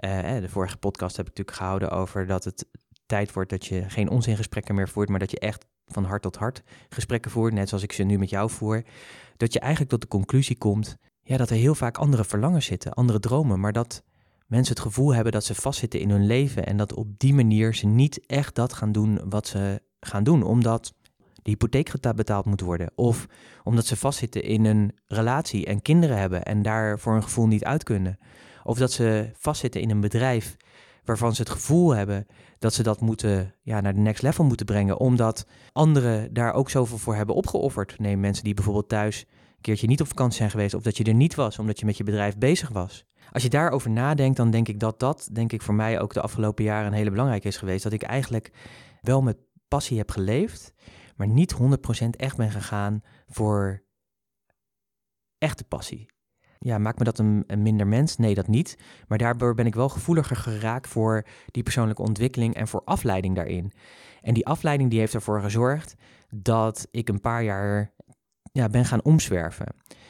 Uh, 0.04 0.20
de 0.40 0.48
vorige 0.48 0.76
podcast 0.76 1.16
heb 1.16 1.28
ik 1.28 1.36
natuurlijk 1.36 1.56
gehouden 1.56 1.90
over 1.90 2.26
dat 2.26 2.44
het 2.44 2.66
tijd 3.06 3.32
wordt 3.32 3.50
dat 3.50 3.66
je 3.66 3.84
geen 3.88 4.10
onzingesprekken 4.10 4.74
meer 4.74 4.88
voert, 4.88 5.08
maar 5.08 5.18
dat 5.18 5.30
je 5.30 5.38
echt 5.38 5.66
van 5.86 6.04
hart 6.04 6.22
tot 6.22 6.36
hart 6.36 6.62
gesprekken 6.88 7.30
voert, 7.30 7.52
net 7.52 7.68
zoals 7.68 7.84
ik 7.84 7.92
ze 7.92 8.02
nu 8.02 8.18
met 8.18 8.30
jou 8.30 8.50
voer, 8.50 8.82
dat 9.36 9.52
je 9.52 9.58
eigenlijk 9.58 9.90
tot 9.90 10.00
de 10.00 10.08
conclusie 10.08 10.58
komt 10.58 10.96
ja, 11.24 11.36
dat 11.36 11.50
er 11.50 11.56
heel 11.56 11.74
vaak 11.74 11.98
andere 11.98 12.24
verlangens 12.24 12.66
zitten, 12.66 12.94
andere 12.94 13.20
dromen, 13.20 13.60
maar 13.60 13.72
dat 13.72 14.02
mensen 14.46 14.74
het 14.74 14.84
gevoel 14.84 15.14
hebben 15.14 15.32
dat 15.32 15.44
ze 15.44 15.54
vastzitten 15.54 16.00
in 16.00 16.10
hun 16.10 16.26
leven 16.26 16.66
en 16.66 16.76
dat 16.76 16.94
op 16.94 17.18
die 17.18 17.34
manier 17.34 17.74
ze 17.74 17.86
niet 17.86 18.26
echt 18.26 18.54
dat 18.54 18.72
gaan 18.72 18.92
doen 18.92 19.20
wat 19.28 19.46
ze 19.46 19.82
gaan 20.00 20.24
doen, 20.24 20.42
omdat 20.42 20.94
de 21.42 21.50
hypotheek 21.50 21.92
betaald 22.16 22.44
moet 22.44 22.60
worden 22.60 22.90
of 22.94 23.26
omdat 23.62 23.86
ze 23.86 23.96
vastzitten 23.96 24.42
in 24.42 24.64
een 24.64 24.92
relatie 25.06 25.66
en 25.66 25.82
kinderen 25.82 26.18
hebben 26.18 26.42
en 26.42 26.62
daar 26.62 26.98
voor 26.98 27.14
een 27.14 27.22
gevoel 27.22 27.46
niet 27.46 27.64
uit 27.64 27.82
kunnen. 27.82 28.18
Of 28.62 28.78
dat 28.78 28.92
ze 28.92 29.30
vastzitten 29.36 29.80
in 29.80 29.90
een 29.90 30.00
bedrijf 30.00 30.56
waarvan 31.04 31.34
ze 31.34 31.40
het 31.40 31.50
gevoel 31.50 31.94
hebben 31.94 32.26
dat 32.58 32.74
ze 32.74 32.82
dat 32.82 33.00
moeten, 33.00 33.54
ja, 33.62 33.80
naar 33.80 33.94
de 33.94 34.00
next 34.00 34.22
level 34.22 34.44
moeten 34.44 34.66
brengen, 34.66 34.98
omdat 34.98 35.46
anderen 35.72 36.34
daar 36.34 36.52
ook 36.52 36.70
zoveel 36.70 36.98
voor 36.98 37.14
hebben 37.14 37.34
opgeofferd. 37.34 37.98
Neem 37.98 38.20
mensen 38.20 38.44
die 38.44 38.54
bijvoorbeeld 38.54 38.88
thuis 38.88 39.26
keertje 39.64 39.86
niet 39.86 40.00
op 40.00 40.06
vakantie 40.06 40.36
zijn 40.36 40.50
geweest 40.50 40.74
of 40.74 40.82
dat 40.82 40.96
je 40.96 41.04
er 41.04 41.14
niet 41.14 41.34
was 41.34 41.58
omdat 41.58 41.78
je 41.78 41.86
met 41.86 41.96
je 41.96 42.04
bedrijf 42.04 42.38
bezig 42.38 42.68
was. 42.68 43.04
Als 43.32 43.42
je 43.42 43.48
daarover 43.48 43.90
nadenkt, 43.90 44.36
dan 44.36 44.50
denk 44.50 44.68
ik 44.68 44.80
dat 44.80 45.00
dat, 45.00 45.28
denk 45.32 45.52
ik, 45.52 45.62
voor 45.62 45.74
mij 45.74 46.00
ook 46.00 46.14
de 46.14 46.20
afgelopen 46.20 46.64
jaren 46.64 46.86
een 46.86 46.92
hele 46.92 47.10
belangrijke 47.10 47.48
is 47.48 47.56
geweest. 47.56 47.82
Dat 47.82 47.92
ik 47.92 48.02
eigenlijk 48.02 48.50
wel 49.00 49.22
met 49.22 49.36
passie 49.68 49.98
heb 49.98 50.10
geleefd, 50.10 50.72
maar 51.16 51.28
niet 51.28 51.54
100% 51.54 51.56
echt 52.10 52.36
ben 52.36 52.50
gegaan 52.50 53.02
voor 53.26 53.82
echte 55.38 55.64
passie 55.64 56.14
ja, 56.64 56.78
maakt 56.78 56.98
me 56.98 57.04
dat 57.04 57.18
een, 57.18 57.44
minder 57.56 57.86
mens? 57.86 58.16
Nee, 58.16 58.34
dat 58.34 58.48
niet. 58.48 58.78
Maar 59.08 59.18
daardoor 59.18 59.54
ben 59.54 59.66
ik 59.66 59.74
wel 59.74 59.88
gevoeliger 59.88 60.36
geraakt 60.36 60.88
voor 60.88 61.26
die 61.46 61.62
persoonlijke 61.62 62.02
ontwikkeling 62.02 62.54
en 62.54 62.68
voor 62.68 62.82
afleiding 62.84 63.34
daarin. 63.34 63.72
En 64.20 64.34
die 64.34 64.46
afleiding 64.46 64.90
die 64.90 64.98
heeft 64.98 65.14
ervoor 65.14 65.40
gezorgd 65.40 65.94
dat 66.34 66.88
ik 66.90 67.08
een 67.08 67.20
paar 67.20 67.42
jaar 67.42 67.93
ja, 68.54 68.68
ben 68.68 68.84
gaan 68.84 69.04
omzwerven. 69.04 69.66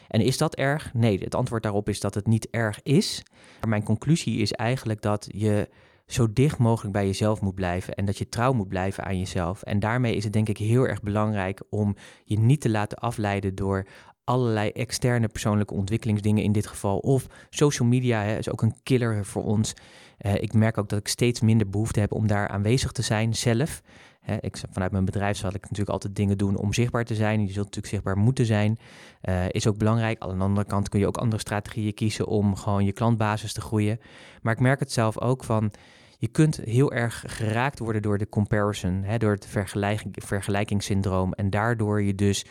En 0.08 0.20
is 0.20 0.38
dat 0.38 0.54
erg? 0.54 0.94
Nee, 0.94 1.18
het 1.18 1.34
antwoord 1.34 1.62
daarop 1.62 1.88
is 1.88 2.00
dat 2.00 2.14
het 2.14 2.26
niet 2.26 2.48
erg 2.50 2.82
is. 2.82 3.22
Maar 3.60 3.68
mijn 3.68 3.82
conclusie 3.82 4.38
is 4.38 4.52
eigenlijk 4.52 5.02
dat 5.02 5.26
je 5.30 5.68
zo 6.06 6.32
dicht 6.32 6.58
mogelijk 6.58 6.92
bij 6.92 7.06
jezelf 7.06 7.40
moet 7.40 7.54
blijven 7.54 7.94
en 7.94 8.04
dat 8.04 8.18
je 8.18 8.28
trouw 8.28 8.52
moet 8.52 8.68
blijven 8.68 9.04
aan 9.04 9.18
jezelf. 9.18 9.62
En 9.62 9.78
daarmee 9.78 10.16
is 10.16 10.24
het 10.24 10.32
denk 10.32 10.48
ik 10.48 10.58
heel 10.58 10.88
erg 10.88 11.02
belangrijk 11.02 11.62
om 11.70 11.96
je 12.24 12.38
niet 12.38 12.60
te 12.60 12.70
laten 12.70 12.98
afleiden 12.98 13.54
door 13.54 13.86
allerlei 14.24 14.70
externe 14.70 15.28
persoonlijke 15.28 15.74
ontwikkelingsdingen 15.74 16.42
in 16.42 16.52
dit 16.52 16.66
geval. 16.66 16.98
Of 16.98 17.26
social 17.50 17.88
media 17.88 18.22
hè, 18.22 18.38
is 18.38 18.50
ook 18.50 18.62
een 18.62 18.74
killer 18.82 19.24
voor 19.24 19.44
ons. 19.44 19.74
Uh, 20.20 20.34
ik 20.34 20.52
merk 20.52 20.78
ook 20.78 20.88
dat 20.88 20.98
ik 20.98 21.08
steeds 21.08 21.40
minder 21.40 21.68
behoefte 21.68 22.00
heb 22.00 22.12
om 22.12 22.26
daar 22.26 22.48
aanwezig 22.48 22.92
te 22.92 23.02
zijn 23.02 23.34
zelf. 23.34 23.82
Hè, 24.24 24.36
ik, 24.40 24.62
vanuit 24.70 24.92
mijn 24.92 25.04
bedrijf 25.04 25.36
zal 25.36 25.54
ik 25.54 25.62
natuurlijk 25.62 25.90
altijd 25.90 26.16
dingen 26.16 26.38
doen 26.38 26.56
om 26.56 26.72
zichtbaar 26.72 27.04
te 27.04 27.14
zijn. 27.14 27.40
Je 27.40 27.52
zult 27.52 27.64
natuurlijk 27.64 27.92
zichtbaar 27.92 28.18
moeten 28.18 28.46
zijn. 28.46 28.78
Uh, 29.22 29.48
is 29.48 29.66
ook 29.66 29.78
belangrijk. 29.78 30.22
Aan 30.22 30.38
de 30.38 30.44
andere 30.44 30.66
kant 30.66 30.88
kun 30.88 31.00
je 31.00 31.06
ook 31.06 31.16
andere 31.16 31.40
strategieën 31.40 31.94
kiezen 31.94 32.26
om 32.26 32.56
gewoon 32.56 32.84
je 32.84 32.92
klantbasis 32.92 33.52
te 33.52 33.60
groeien. 33.60 34.00
Maar 34.42 34.52
ik 34.52 34.60
merk 34.60 34.80
het 34.80 34.92
zelf 34.92 35.20
ook 35.20 35.44
van 35.44 35.70
je 36.18 36.28
kunt 36.28 36.56
heel 36.56 36.92
erg 36.92 37.24
geraakt 37.26 37.78
worden 37.78 38.02
door 38.02 38.18
de 38.18 38.28
comparison, 38.28 39.04
door 39.18 39.32
het 39.32 39.46
vergelijking, 39.46 40.14
vergelijkingssyndroom. 40.16 41.32
En 41.32 41.50
daardoor 41.50 42.02
je 42.02 42.14
dus 42.14 42.44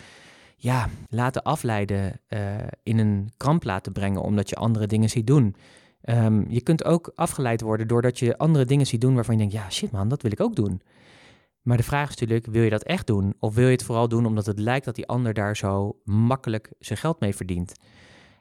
ja, 0.55 0.89
laten 1.09 1.43
afleiden, 1.43 2.19
uh, 2.29 2.39
in 2.83 2.97
een 2.97 3.31
kramp 3.37 3.63
laten 3.63 3.91
brengen 3.91 4.21
omdat 4.21 4.49
je 4.49 4.55
andere 4.55 4.87
dingen 4.87 5.09
ziet 5.09 5.27
doen. 5.27 5.55
Um, 6.09 6.45
je 6.49 6.61
kunt 6.61 6.85
ook 6.85 7.11
afgeleid 7.15 7.61
worden 7.61 7.87
doordat 7.87 8.19
je 8.19 8.37
andere 8.37 8.65
dingen 8.65 8.85
ziet 8.85 9.01
doen 9.01 9.15
waarvan 9.15 9.33
je 9.33 9.39
denkt, 9.39 9.55
ja 9.55 9.69
shit 9.69 9.91
man, 9.91 10.07
dat 10.07 10.21
wil 10.21 10.31
ik 10.31 10.41
ook 10.41 10.55
doen. 10.55 10.81
Maar 11.63 11.77
de 11.77 11.83
vraag 11.83 12.09
is 12.09 12.15
natuurlijk, 12.15 12.45
wil 12.45 12.63
je 12.63 12.69
dat 12.69 12.83
echt 12.83 13.07
doen? 13.07 13.33
Of 13.39 13.55
wil 13.55 13.65
je 13.65 13.71
het 13.71 13.83
vooral 13.83 14.07
doen 14.07 14.25
omdat 14.25 14.45
het 14.45 14.59
lijkt 14.59 14.85
dat 14.85 14.95
die 14.95 15.07
ander 15.07 15.33
daar 15.33 15.57
zo 15.57 15.99
makkelijk 16.03 16.71
zijn 16.79 16.99
geld 16.99 17.19
mee 17.19 17.35
verdient? 17.35 17.73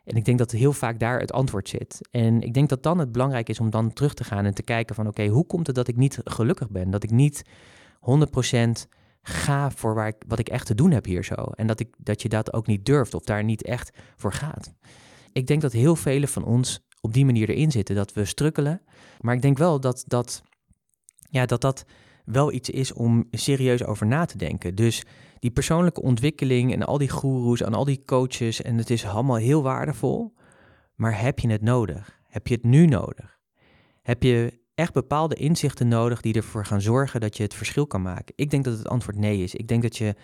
En 0.05 0.17
ik 0.17 0.25
denk 0.25 0.39
dat 0.39 0.51
heel 0.51 0.73
vaak 0.73 0.99
daar 0.99 1.21
het 1.21 1.33
antwoord 1.33 1.69
zit. 1.69 2.09
En 2.11 2.41
ik 2.41 2.55
denk 2.55 2.69
dat 2.69 2.83
dan 2.83 2.99
het 2.99 3.13
belangrijk 3.13 3.49
is 3.49 3.61
om 3.61 3.71
dan 3.71 3.93
terug 3.93 4.15
te 4.15 4.25
gaan 4.25 4.45
en 4.45 4.55
te 4.55 4.63
kijken 4.63 4.95
van 4.95 5.07
oké, 5.07 5.27
hoe 5.27 5.47
komt 5.47 5.67
het 5.67 5.77
dat 5.77 5.89
ik 5.89 5.97
niet 5.97 6.21
gelukkig 6.25 6.71
ben? 6.71 6.91
Dat 6.91 7.03
ik 7.03 7.11
niet 7.11 7.43
100% 8.01 8.71
ga 9.23 9.71
voor 9.71 9.95
waar 9.95 10.07
ik, 10.07 10.17
wat 10.27 10.39
ik 10.39 10.49
echt 10.49 10.67
te 10.67 10.75
doen 10.75 10.91
heb 10.91 11.05
hier 11.05 11.25
zo. 11.25 11.35
En 11.35 11.67
dat, 11.67 11.81
ik, 11.81 11.95
dat 11.99 12.23
je 12.23 12.29
dat 12.29 12.53
ook 12.53 12.67
niet 12.67 12.85
durft 12.85 13.15
of 13.15 13.25
daar 13.25 13.45
niet 13.45 13.63
echt 13.63 13.99
voor 14.17 14.33
gaat. 14.33 14.73
Ik 15.33 15.47
denk 15.47 15.61
dat 15.61 15.73
heel 15.73 15.97
velen 15.97 16.29
van 16.29 16.45
ons 16.45 16.81
op 17.01 17.13
die 17.13 17.25
manier 17.25 17.49
erin 17.49 17.71
zitten, 17.71 17.95
dat 17.95 18.13
we 18.13 18.25
strukkelen. 18.25 18.83
Maar 19.21 19.35
ik 19.35 19.43
denk 19.43 19.59
wel 19.59 19.81
dat 19.81 20.05
dat, 20.07 20.43
ja, 21.31 21.47
dat, 21.47 21.61
dat 21.61 21.85
wel 22.25 22.53
iets 22.53 22.71
is 22.71 22.93
om 22.93 23.27
serieus 23.31 23.85
over 23.85 24.07
na 24.07 24.25
te 24.25 24.39
denken. 24.39 24.75
Dus 24.75 25.03
die 25.39 25.51
persoonlijke 25.51 26.03
ontwikkeling 26.03 26.73
en 26.73 26.83
al 26.83 26.99
die 26.99 27.11
goeroes 27.11 27.63
en 27.63 27.75
al 27.75 27.85
die 27.85 28.03
coaches, 28.05 28.63
en 28.63 28.79
het 28.79 28.91
is 28.91 29.07
allemaal 29.07 29.37
heel 29.37 29.63
waardevol. 29.63 30.35
Maar 30.95 31.21
heb 31.21 31.39
je 31.39 31.51
het 31.51 31.63
nodig? 31.63 32.21
Heb 32.27 32.47
je 32.47 32.55
het 32.55 32.65
nu 32.65 32.87
nodig? 32.87 33.39
Heb 34.03 34.23
je 34.23 34.61
echt 34.75 34.93
bepaalde 34.93 35.35
inzichten 35.35 35.89
nodig 35.89 36.21
die 36.21 36.35
ervoor 36.35 36.65
gaan 36.65 36.81
zorgen 36.81 37.21
dat 37.21 37.37
je 37.37 37.43
het 37.43 37.55
verschil 37.55 37.87
kan 37.87 38.03
maken? 38.03 38.35
Ik 38.37 38.51
denk 38.51 38.65
dat 38.65 38.79
het 38.79 38.89
antwoord 38.89 39.17
nee 39.17 39.43
is. 39.43 39.55
Ik 39.55 39.69
denk 39.69 39.83
dat 39.83 39.97
je 39.97 40.15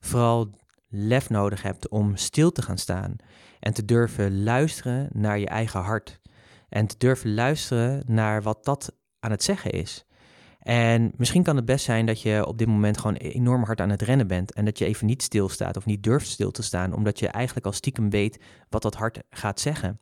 vooral 0.00 0.50
lef 0.88 1.30
nodig 1.30 1.62
hebt 1.62 1.88
om 1.88 2.16
stil 2.16 2.52
te 2.52 2.62
gaan 2.62 2.78
staan 2.78 3.16
en 3.60 3.74
te 3.74 3.84
durven 3.84 4.42
luisteren 4.42 5.08
naar 5.12 5.38
je 5.38 5.46
eigen 5.46 5.80
hart. 5.80 6.20
En 6.68 6.86
te 6.86 6.94
durven 6.98 7.34
luisteren 7.34 8.02
naar 8.06 8.42
wat 8.42 8.64
dat 8.64 8.92
aan 9.20 9.30
het 9.30 9.42
zeggen 9.42 9.70
is. 9.70 10.06
En 10.68 11.12
misschien 11.16 11.42
kan 11.42 11.56
het 11.56 11.64
best 11.64 11.84
zijn 11.84 12.06
dat 12.06 12.22
je 12.22 12.46
op 12.46 12.58
dit 12.58 12.66
moment 12.66 12.98
gewoon 12.98 13.16
enorm 13.16 13.64
hard 13.64 13.80
aan 13.80 13.90
het 13.90 14.02
rennen 14.02 14.26
bent. 14.26 14.52
En 14.52 14.64
dat 14.64 14.78
je 14.78 14.84
even 14.84 15.06
niet 15.06 15.22
stilstaat 15.22 15.76
of 15.76 15.86
niet 15.86 16.02
durft 16.02 16.26
stil 16.26 16.50
te 16.50 16.62
staan, 16.62 16.92
omdat 16.92 17.18
je 17.18 17.28
eigenlijk 17.28 17.66
al 17.66 17.72
stiekem 17.72 18.10
weet 18.10 18.40
wat 18.68 18.82
dat 18.82 18.94
hart 18.94 19.18
gaat 19.30 19.60
zeggen. 19.60 20.00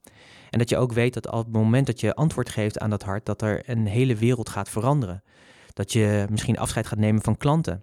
En 0.51 0.59
dat 0.59 0.69
je 0.69 0.77
ook 0.77 0.93
weet 0.93 1.15
dat 1.15 1.31
op 1.31 1.45
het 1.45 1.53
moment 1.53 1.87
dat 1.87 2.01
je 2.01 2.15
antwoord 2.15 2.49
geeft 2.49 2.79
aan 2.79 2.91
dat 2.91 3.03
hart, 3.03 3.27
dat 3.27 3.43
er 3.43 3.69
een 3.69 3.87
hele 3.87 4.15
wereld 4.15 4.49
gaat 4.49 4.69
veranderen. 4.69 5.23
Dat 5.73 5.93
je 5.93 6.27
misschien 6.31 6.59
afscheid 6.59 6.87
gaat 6.87 6.99
nemen 6.99 7.23
van 7.23 7.37
klanten. 7.37 7.83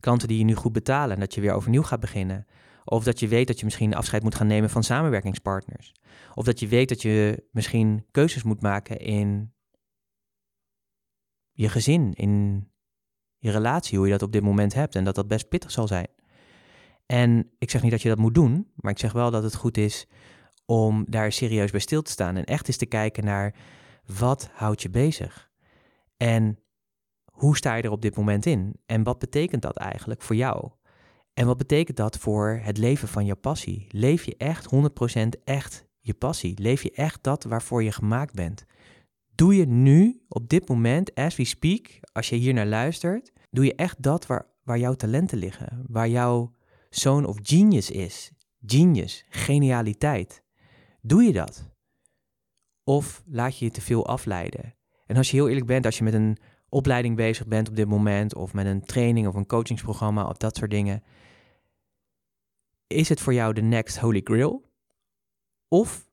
Klanten 0.00 0.28
die 0.28 0.38
je 0.38 0.44
nu 0.44 0.54
goed 0.54 0.72
betalen 0.72 1.14
en 1.14 1.20
dat 1.20 1.34
je 1.34 1.40
weer 1.40 1.52
overnieuw 1.52 1.82
gaat 1.82 2.00
beginnen. 2.00 2.46
Of 2.84 3.04
dat 3.04 3.20
je 3.20 3.28
weet 3.28 3.46
dat 3.46 3.58
je 3.58 3.64
misschien 3.64 3.94
afscheid 3.94 4.22
moet 4.22 4.34
gaan 4.34 4.46
nemen 4.46 4.70
van 4.70 4.82
samenwerkingspartners. 4.82 5.92
Of 6.34 6.44
dat 6.44 6.60
je 6.60 6.68
weet 6.68 6.88
dat 6.88 7.02
je 7.02 7.44
misschien 7.52 8.04
keuzes 8.10 8.42
moet 8.42 8.62
maken 8.62 8.98
in 8.98 9.52
je 11.60 11.68
gezin, 11.68 12.12
in 12.14 12.64
je 13.38 13.50
relatie, 13.50 13.96
hoe 13.98 14.06
je 14.06 14.12
dat 14.12 14.22
op 14.22 14.32
dit 14.32 14.42
moment 14.42 14.74
hebt. 14.74 14.94
En 14.94 15.04
dat 15.04 15.14
dat 15.14 15.28
best 15.28 15.48
pittig 15.48 15.70
zal 15.70 15.86
zijn. 15.86 16.08
En 17.06 17.50
ik 17.58 17.70
zeg 17.70 17.82
niet 17.82 17.90
dat 17.90 18.02
je 18.02 18.08
dat 18.08 18.18
moet 18.18 18.34
doen, 18.34 18.70
maar 18.74 18.92
ik 18.92 18.98
zeg 18.98 19.12
wel 19.12 19.30
dat 19.30 19.42
het 19.42 19.54
goed 19.54 19.76
is 19.76 20.06
om 20.66 21.04
daar 21.08 21.32
serieus 21.32 21.70
bij 21.70 21.80
stil 21.80 22.02
te 22.02 22.10
staan 22.10 22.36
en 22.36 22.44
echt 22.44 22.66
eens 22.66 22.76
te 22.76 22.86
kijken 22.86 23.24
naar 23.24 23.54
wat 24.18 24.50
houdt 24.52 24.82
je 24.82 24.90
bezig? 24.90 25.50
En 26.16 26.58
hoe 27.32 27.56
sta 27.56 27.74
je 27.74 27.82
er 27.82 27.90
op 27.90 28.02
dit 28.02 28.16
moment 28.16 28.46
in? 28.46 28.76
En 28.86 29.02
wat 29.02 29.18
betekent 29.18 29.62
dat 29.62 29.76
eigenlijk 29.76 30.22
voor 30.22 30.36
jou? 30.36 30.70
En 31.34 31.46
wat 31.46 31.56
betekent 31.56 31.96
dat 31.96 32.18
voor 32.18 32.60
het 32.62 32.78
leven 32.78 33.08
van 33.08 33.26
je 33.26 33.34
passie? 33.34 33.86
Leef 33.90 34.24
je 34.24 34.36
echt 34.36 34.68
100% 34.74 35.42
echt 35.44 35.86
je 36.00 36.14
passie? 36.14 36.60
Leef 36.60 36.82
je 36.82 36.92
echt 36.92 37.22
dat 37.22 37.44
waarvoor 37.44 37.82
je 37.82 37.92
gemaakt 37.92 38.34
bent? 38.34 38.64
Doe 39.40 39.56
je 39.56 39.66
nu, 39.66 40.24
op 40.28 40.48
dit 40.48 40.68
moment, 40.68 41.14
as 41.14 41.36
we 41.36 41.44
speak, 41.44 42.00
als 42.12 42.28
je 42.28 42.36
hier 42.36 42.54
naar 42.54 42.66
luistert, 42.66 43.32
Doe 43.50 43.64
je 43.64 43.74
echt 43.74 44.02
dat 44.02 44.26
waar, 44.26 44.46
waar 44.62 44.78
jouw 44.78 44.94
talenten 44.94 45.38
liggen, 45.38 45.84
waar 45.86 46.08
jouw 46.08 46.54
zoon 46.90 47.24
of 47.24 47.36
genius 47.42 47.90
is? 47.90 48.32
Genius, 48.66 49.24
genialiteit. 49.28 50.42
Doe 51.02 51.22
je 51.22 51.32
dat? 51.32 51.70
Of 52.84 53.22
laat 53.26 53.58
je 53.58 53.64
je 53.64 53.70
te 53.70 53.80
veel 53.80 54.06
afleiden? 54.06 54.74
En 55.06 55.16
als 55.16 55.30
je 55.30 55.36
heel 55.36 55.48
eerlijk 55.48 55.66
bent, 55.66 55.84
als 55.84 55.98
je 55.98 56.04
met 56.04 56.14
een 56.14 56.38
opleiding 56.68 57.16
bezig 57.16 57.46
bent 57.46 57.68
op 57.68 57.76
dit 57.76 57.88
moment, 57.88 58.34
of 58.34 58.52
met 58.52 58.66
een 58.66 58.84
training 58.84 59.26
of 59.26 59.34
een 59.34 59.46
coachingsprogramma 59.46 60.28
of 60.28 60.36
dat 60.36 60.56
soort 60.56 60.70
dingen, 60.70 61.02
is 62.86 63.08
het 63.08 63.20
voor 63.20 63.34
jou 63.34 63.52
de 63.54 63.62
next 63.62 63.98
holy 63.98 64.20
grail? 64.24 64.64
Of 65.68 66.09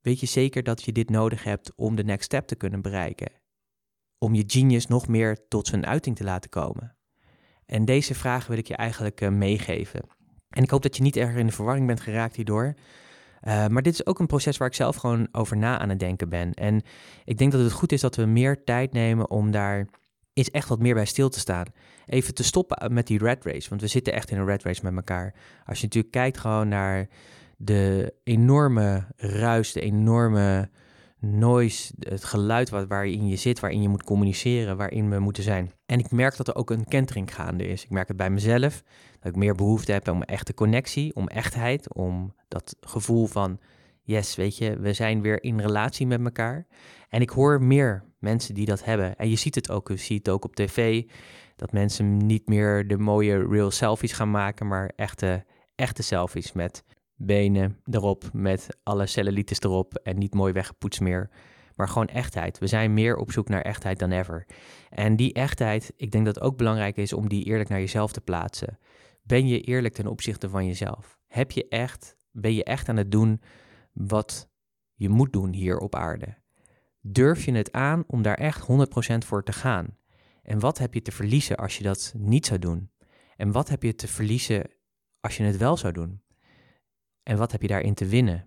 weet 0.00 0.20
je 0.20 0.26
zeker 0.26 0.62
dat 0.62 0.82
je 0.82 0.92
dit 0.92 1.10
nodig 1.10 1.44
hebt 1.44 1.72
om 1.76 1.94
de 1.94 2.04
next 2.04 2.24
step 2.24 2.46
te 2.46 2.56
kunnen 2.56 2.82
bereiken? 2.82 3.32
Om 4.18 4.34
je 4.34 4.44
genius 4.46 4.86
nog 4.86 5.08
meer 5.08 5.48
tot 5.48 5.66
zijn 5.66 5.86
uiting 5.86 6.16
te 6.16 6.24
laten 6.24 6.50
komen? 6.50 6.96
En 7.66 7.84
deze 7.84 8.14
vragen 8.14 8.50
wil 8.50 8.58
ik 8.58 8.66
je 8.66 8.76
eigenlijk 8.76 9.20
uh, 9.20 9.28
meegeven. 9.28 10.00
En 10.48 10.62
ik 10.62 10.70
hoop 10.70 10.82
dat 10.82 10.96
je 10.96 11.02
niet 11.02 11.16
erg 11.16 11.36
in 11.36 11.46
de 11.46 11.52
verwarring 11.52 11.86
bent 11.86 12.00
geraakt 12.00 12.36
hierdoor. 12.36 12.74
Uh, 13.42 13.66
maar 13.66 13.82
dit 13.82 13.92
is 13.92 14.06
ook 14.06 14.18
een 14.18 14.26
proces 14.26 14.56
waar 14.56 14.68
ik 14.68 14.74
zelf 14.74 14.96
gewoon 14.96 15.28
over 15.32 15.56
na 15.56 15.78
aan 15.78 15.88
het 15.88 15.98
denken 15.98 16.28
ben. 16.28 16.54
En 16.54 16.82
ik 17.24 17.38
denk 17.38 17.52
dat 17.52 17.60
het 17.60 17.72
goed 17.72 17.92
is 17.92 18.00
dat 18.00 18.16
we 18.16 18.24
meer 18.24 18.64
tijd 18.64 18.92
nemen 18.92 19.30
om 19.30 19.50
daar 19.50 19.88
eens 20.32 20.50
echt 20.50 20.68
wat 20.68 20.78
meer 20.78 20.94
bij 20.94 21.04
stil 21.04 21.28
te 21.28 21.38
staan. 21.38 21.66
Even 22.06 22.34
te 22.34 22.44
stoppen 22.44 22.94
met 22.94 23.06
die 23.06 23.18
red 23.18 23.44
race, 23.44 23.68
want 23.68 23.80
we 23.80 23.86
zitten 23.86 24.12
echt 24.12 24.30
in 24.30 24.38
een 24.38 24.46
red 24.46 24.62
race 24.62 24.80
met 24.84 24.94
elkaar. 24.94 25.34
Als 25.66 25.78
je 25.78 25.84
natuurlijk 25.84 26.12
kijkt 26.12 26.38
gewoon 26.38 26.68
naar 26.68 27.08
de 27.62 28.14
enorme 28.24 29.04
ruis, 29.16 29.72
de 29.72 29.80
enorme 29.80 30.70
noise, 31.18 31.94
het 31.98 32.24
geluid 32.24 32.70
waar, 32.70 32.86
waarin 32.86 33.28
je 33.28 33.36
zit, 33.36 33.60
waarin 33.60 33.82
je 33.82 33.88
moet 33.88 34.02
communiceren, 34.02 34.76
waarin 34.76 35.10
we 35.10 35.18
moeten 35.18 35.42
zijn. 35.42 35.72
En 35.86 35.98
ik 35.98 36.10
merk 36.10 36.36
dat 36.36 36.48
er 36.48 36.54
ook 36.54 36.70
een 36.70 36.84
kentering 36.84 37.34
gaande 37.34 37.66
is. 37.66 37.84
Ik 37.84 37.90
merk 37.90 38.08
het 38.08 38.16
bij 38.16 38.30
mezelf, 38.30 38.82
dat 39.20 39.32
ik 39.32 39.36
meer 39.36 39.54
behoefte 39.54 39.92
heb 39.92 40.08
om 40.08 40.22
echte 40.22 40.54
connectie, 40.54 41.14
om 41.14 41.28
echtheid, 41.28 41.94
om 41.94 42.34
dat 42.48 42.76
gevoel 42.80 43.26
van, 43.26 43.58
yes, 44.02 44.36
weet 44.36 44.56
je, 44.56 44.78
we 44.78 44.92
zijn 44.92 45.22
weer 45.22 45.42
in 45.42 45.60
relatie 45.60 46.06
met 46.06 46.24
elkaar. 46.24 46.66
En 47.08 47.20
ik 47.20 47.30
hoor 47.30 47.62
meer 47.62 48.04
mensen 48.18 48.54
die 48.54 48.66
dat 48.66 48.84
hebben. 48.84 49.16
En 49.16 49.28
je 49.30 49.36
ziet 49.36 49.54
het 49.54 49.70
ook, 49.70 49.88
je 49.88 49.96
ziet 49.96 50.26
het 50.26 50.34
ook 50.34 50.44
op 50.44 50.56
tv, 50.56 51.02
dat 51.56 51.72
mensen 51.72 52.16
niet 52.16 52.48
meer 52.48 52.88
de 52.88 52.98
mooie 52.98 53.46
real 53.48 53.70
selfies 53.70 54.12
gaan 54.12 54.30
maken, 54.30 54.66
maar 54.66 54.92
echte, 54.96 55.44
echte 55.74 56.02
selfies 56.02 56.52
met 56.52 56.84
benen 57.22 57.76
erop 57.84 58.30
met 58.32 58.68
alle 58.82 59.06
cellulitis 59.06 59.60
erop 59.60 59.94
en 59.94 60.18
niet 60.18 60.34
mooi 60.34 60.52
weggepoetst 60.52 61.00
meer. 61.00 61.30
Maar 61.76 61.88
gewoon 61.88 62.06
echtheid. 62.06 62.58
We 62.58 62.66
zijn 62.66 62.94
meer 62.94 63.16
op 63.16 63.32
zoek 63.32 63.48
naar 63.48 63.62
echtheid 63.62 63.98
dan 63.98 64.10
ever. 64.10 64.46
En 64.90 65.16
die 65.16 65.32
echtheid, 65.32 65.92
ik 65.96 66.10
denk 66.10 66.24
dat 66.24 66.34
het 66.34 66.44
ook 66.44 66.56
belangrijk 66.56 66.96
is 66.96 67.12
om 67.12 67.28
die 67.28 67.44
eerlijk 67.44 67.68
naar 67.68 67.78
jezelf 67.78 68.12
te 68.12 68.20
plaatsen. 68.20 68.78
Ben 69.22 69.46
je 69.46 69.60
eerlijk 69.60 69.94
ten 69.94 70.06
opzichte 70.06 70.48
van 70.48 70.66
jezelf? 70.66 71.18
Heb 71.26 71.50
je 71.50 71.68
echt, 71.68 72.16
ben 72.30 72.54
je 72.54 72.64
echt 72.64 72.88
aan 72.88 72.96
het 72.96 73.10
doen 73.10 73.40
wat 73.92 74.48
je 74.94 75.08
moet 75.08 75.32
doen 75.32 75.52
hier 75.52 75.78
op 75.78 75.94
aarde? 75.94 76.34
Durf 77.00 77.44
je 77.44 77.52
het 77.52 77.72
aan 77.72 78.04
om 78.06 78.22
daar 78.22 78.38
echt 78.38 78.62
100% 78.62 78.64
voor 79.26 79.42
te 79.42 79.52
gaan? 79.52 79.96
En 80.42 80.58
wat 80.58 80.78
heb 80.78 80.94
je 80.94 81.02
te 81.02 81.12
verliezen 81.12 81.56
als 81.56 81.78
je 81.78 81.84
dat 81.84 82.14
niet 82.16 82.46
zou 82.46 82.58
doen? 82.58 82.90
En 83.36 83.52
wat 83.52 83.68
heb 83.68 83.82
je 83.82 83.94
te 83.94 84.08
verliezen 84.08 84.70
als 85.20 85.36
je 85.36 85.42
het 85.42 85.56
wel 85.56 85.76
zou 85.76 85.92
doen? 85.92 86.20
En 87.30 87.36
wat 87.36 87.52
heb 87.52 87.62
je 87.62 87.68
daarin 87.68 87.94
te 87.94 88.06
winnen? 88.06 88.46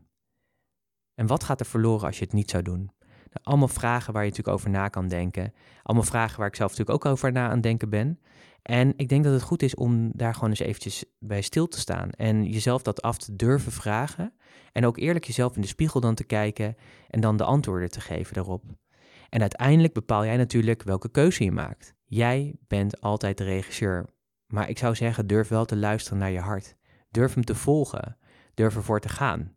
En 1.16 1.28
wat 1.28 1.44
gaat 1.44 1.60
er 1.60 1.66
verloren 1.66 2.06
als 2.06 2.18
je 2.18 2.24
het 2.24 2.34
niet 2.34 2.50
zou 2.50 2.64
doen? 2.64 2.92
Nou, 3.00 3.40
allemaal 3.44 3.68
vragen 3.68 4.14
waar 4.14 4.24
je 4.24 4.30
natuurlijk 4.30 4.58
over 4.58 4.70
na 4.70 4.88
kan 4.88 5.08
denken. 5.08 5.54
Allemaal 5.84 6.06
vragen 6.06 6.40
waar 6.40 6.48
ik 6.48 6.56
zelf 6.56 6.70
natuurlijk 6.70 7.06
ook 7.06 7.12
over 7.12 7.32
na 7.32 7.50
aan 7.50 7.62
denken 7.62 7.90
ben. 7.90 8.20
En 8.62 8.94
ik 8.96 9.10
denk 9.10 9.24
dat 9.24 9.34
het 9.34 9.42
goed 9.42 9.64
is 9.64 9.76
om 9.76 10.12
daar 10.14 10.34
gewoon 10.34 10.50
eens 10.50 10.60
eventjes 10.60 11.06
bij 11.20 11.42
stil 11.42 11.68
te 11.68 11.80
staan. 11.80 12.10
En 12.10 12.46
jezelf 12.46 12.82
dat 12.82 13.02
af 13.02 13.18
te 13.18 13.36
durven 13.36 13.72
vragen. 13.72 14.34
En 14.72 14.86
ook 14.86 14.98
eerlijk 14.98 15.26
jezelf 15.26 15.56
in 15.56 15.62
de 15.62 15.68
spiegel 15.68 16.00
dan 16.00 16.16
te 16.16 16.24
kijken 16.24 16.76
en 17.10 17.22
dan 17.22 17.38
de 17.38 17.44
antwoorden 17.44 17.92
te 17.92 18.02
geven 18.02 18.34
daarop. 18.34 18.64
En 19.30 19.42
uiteindelijk 19.42 19.94
bepaal 19.94 20.26
jij 20.26 20.38
natuurlijk 20.38 20.84
welke 20.84 21.10
keuze 21.10 21.44
je 21.44 21.52
maakt. 21.52 21.94
Jij 22.06 22.56
bent 22.68 23.02
altijd 23.02 23.38
de 23.38 23.44
regisseur. 23.44 24.06
Maar 24.48 24.70
ik 24.70 24.78
zou 24.78 24.96
zeggen, 24.96 25.28
durf 25.28 25.48
wel 25.48 25.66
te 25.66 25.76
luisteren 25.76 26.20
naar 26.20 26.32
je 26.32 26.40
hart. 26.40 26.76
Durf 27.12 27.34
hem 27.34 27.44
te 27.44 27.56
volgen 27.56 28.18
durf 28.54 28.76
ervoor 28.76 29.00
te 29.00 29.10
gaan. 29.10 29.56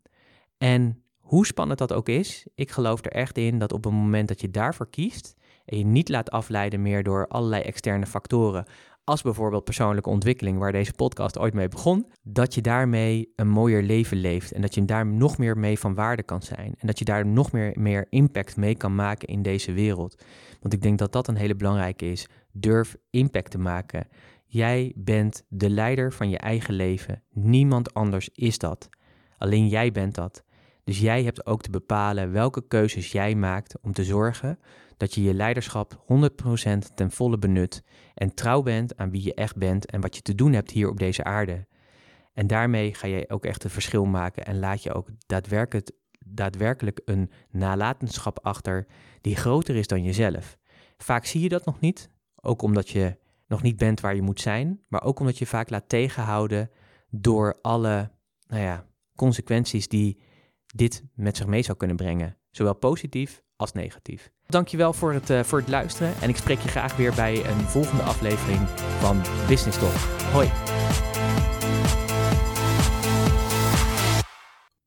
En 0.57 1.01
hoe 1.19 1.45
spannend 1.45 1.79
dat 1.79 1.93
ook 1.93 2.09
is, 2.09 2.47
ik 2.55 2.71
geloof 2.71 3.05
er 3.05 3.11
echt 3.11 3.37
in 3.37 3.59
dat 3.59 3.73
op 3.73 3.83
het 3.83 3.93
moment 3.93 4.27
dat 4.27 4.41
je 4.41 4.51
daarvoor 4.51 4.89
kiest 4.89 5.35
en 5.65 5.77
je 5.77 5.85
niet 5.85 6.09
laat 6.09 6.31
afleiden 6.31 6.81
meer 6.81 7.03
door 7.03 7.27
allerlei 7.27 7.63
externe 7.63 8.05
factoren, 8.05 8.65
als 9.07 9.21
bijvoorbeeld 9.21 9.63
persoonlijke 9.63 10.09
ontwikkeling, 10.09 10.57
waar 10.57 10.71
deze 10.71 10.93
podcast 10.93 11.37
ooit 11.37 11.53
mee 11.53 11.67
begon, 11.67 12.11
dat 12.23 12.53
je 12.53 12.61
daarmee 12.61 13.33
een 13.35 13.47
mooier 13.47 13.83
leven 13.83 14.17
leeft 14.17 14.51
en 14.51 14.61
dat 14.61 14.75
je 14.75 14.85
daar 14.85 15.05
nog 15.05 15.37
meer 15.37 15.57
mee 15.57 15.79
van 15.79 15.93
waarde 15.93 16.23
kan 16.23 16.41
zijn 16.41 16.75
en 16.77 16.87
dat 16.87 16.99
je 16.99 17.05
daar 17.05 17.25
nog 17.25 17.51
meer, 17.51 17.73
meer 17.79 18.07
impact 18.09 18.57
mee 18.57 18.75
kan 18.75 18.95
maken 18.95 19.27
in 19.27 19.41
deze 19.41 19.71
wereld. 19.71 20.23
Want 20.61 20.73
ik 20.73 20.81
denk 20.81 20.99
dat 20.99 21.11
dat 21.11 21.27
een 21.27 21.35
hele 21.35 21.55
belangrijke 21.55 22.11
is. 22.11 22.27
Durf 22.51 22.95
impact 23.09 23.51
te 23.51 23.57
maken. 23.57 24.07
Jij 24.47 24.93
bent 24.95 25.43
de 25.49 25.69
leider 25.69 26.13
van 26.13 26.29
je 26.29 26.37
eigen 26.37 26.73
leven. 26.73 27.23
Niemand 27.29 27.93
anders 27.93 28.29
is 28.29 28.57
dat. 28.57 28.89
Alleen 29.37 29.67
jij 29.67 29.91
bent 29.91 30.15
dat. 30.15 30.43
Dus 30.83 30.99
jij 30.99 31.23
hebt 31.23 31.45
ook 31.45 31.61
te 31.61 31.69
bepalen 31.69 32.31
welke 32.31 32.67
keuzes 32.67 33.11
jij 33.11 33.35
maakt 33.35 33.75
om 33.81 33.93
te 33.93 34.03
zorgen 34.03 34.59
dat 34.97 35.13
je 35.13 35.23
je 35.23 35.33
leiderschap 35.33 36.03
100% 36.03 36.93
ten 36.95 37.11
volle 37.11 37.37
benut 37.37 37.83
en 38.13 38.33
trouw 38.33 38.61
bent 38.61 38.97
aan 38.97 39.09
wie 39.09 39.23
je 39.23 39.33
echt 39.33 39.55
bent 39.55 39.85
en 39.85 40.01
wat 40.01 40.15
je 40.15 40.21
te 40.21 40.35
doen 40.35 40.53
hebt 40.53 40.71
hier 40.71 40.89
op 40.89 40.99
deze 40.99 41.23
aarde. 41.23 41.67
En 42.33 42.47
daarmee 42.47 42.93
ga 42.93 43.07
je 43.07 43.29
ook 43.29 43.45
echt 43.45 43.63
een 43.63 43.69
verschil 43.69 44.05
maken 44.05 44.45
en 44.45 44.59
laat 44.59 44.83
je 44.83 44.93
ook 44.93 45.07
daadwerkelijk, 45.25 45.91
daadwerkelijk 46.19 47.01
een 47.05 47.31
nalatenschap 47.49 48.39
achter 48.41 48.87
die 49.21 49.35
groter 49.35 49.75
is 49.75 49.87
dan 49.87 50.03
jezelf. 50.03 50.57
Vaak 50.97 51.25
zie 51.25 51.41
je 51.41 51.49
dat 51.49 51.65
nog 51.65 51.79
niet, 51.79 52.09
ook 52.35 52.61
omdat 52.61 52.89
je 52.89 53.17
nog 53.47 53.61
niet 53.61 53.77
bent 53.77 53.99
waar 53.99 54.15
je 54.15 54.21
moet 54.21 54.41
zijn, 54.41 54.81
maar 54.87 55.03
ook 55.03 55.19
omdat 55.19 55.37
je 55.37 55.45
vaak 55.45 55.69
laat 55.69 55.89
tegenhouden 55.89 56.69
door 57.09 57.59
alle 57.61 58.11
nou 58.47 58.61
ja, 58.61 58.85
consequenties 59.15 59.87
die 59.87 60.21
dit 60.75 61.03
met 61.13 61.37
zich 61.37 61.47
mee 61.47 61.61
zou 61.63 61.77
kunnen 61.77 61.95
brengen, 61.95 62.37
zowel 62.51 62.75
positief 62.75 63.41
als 63.55 63.71
negatief. 63.71 64.31
Dankjewel 64.45 64.93
voor 64.93 65.13
het, 65.13 65.29
uh, 65.29 65.43
voor 65.43 65.59
het 65.59 65.67
luisteren 65.67 66.13
en 66.21 66.29
ik 66.29 66.35
spreek 66.35 66.59
je 66.59 66.67
graag 66.67 66.95
weer 66.95 67.13
bij 67.15 67.45
een 67.45 67.59
volgende 67.59 68.03
aflevering 68.03 68.69
van 68.99 69.21
Business 69.47 69.79
Talk. 69.79 69.95
Hoi! 70.31 70.49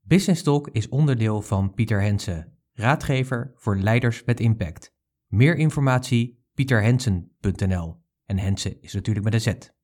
Business 0.01 0.43
Talk 0.43 0.69
is 0.71 0.89
onderdeel 0.89 1.41
van 1.41 1.73
Pieter 1.73 2.01
Hensen, 2.01 2.57
raadgever 2.73 3.51
voor 3.55 3.77
leiders 3.77 4.23
met 4.23 4.39
impact. 4.39 4.93
Meer 5.27 5.55
informatie 5.55 6.45
pieterhensen.nl 6.53 8.00
en 8.31 8.39
Hensen 8.39 8.81
is 8.81 8.93
natuurlijk 8.93 9.25
met 9.25 9.33
een 9.33 9.41
Z. 9.41 9.80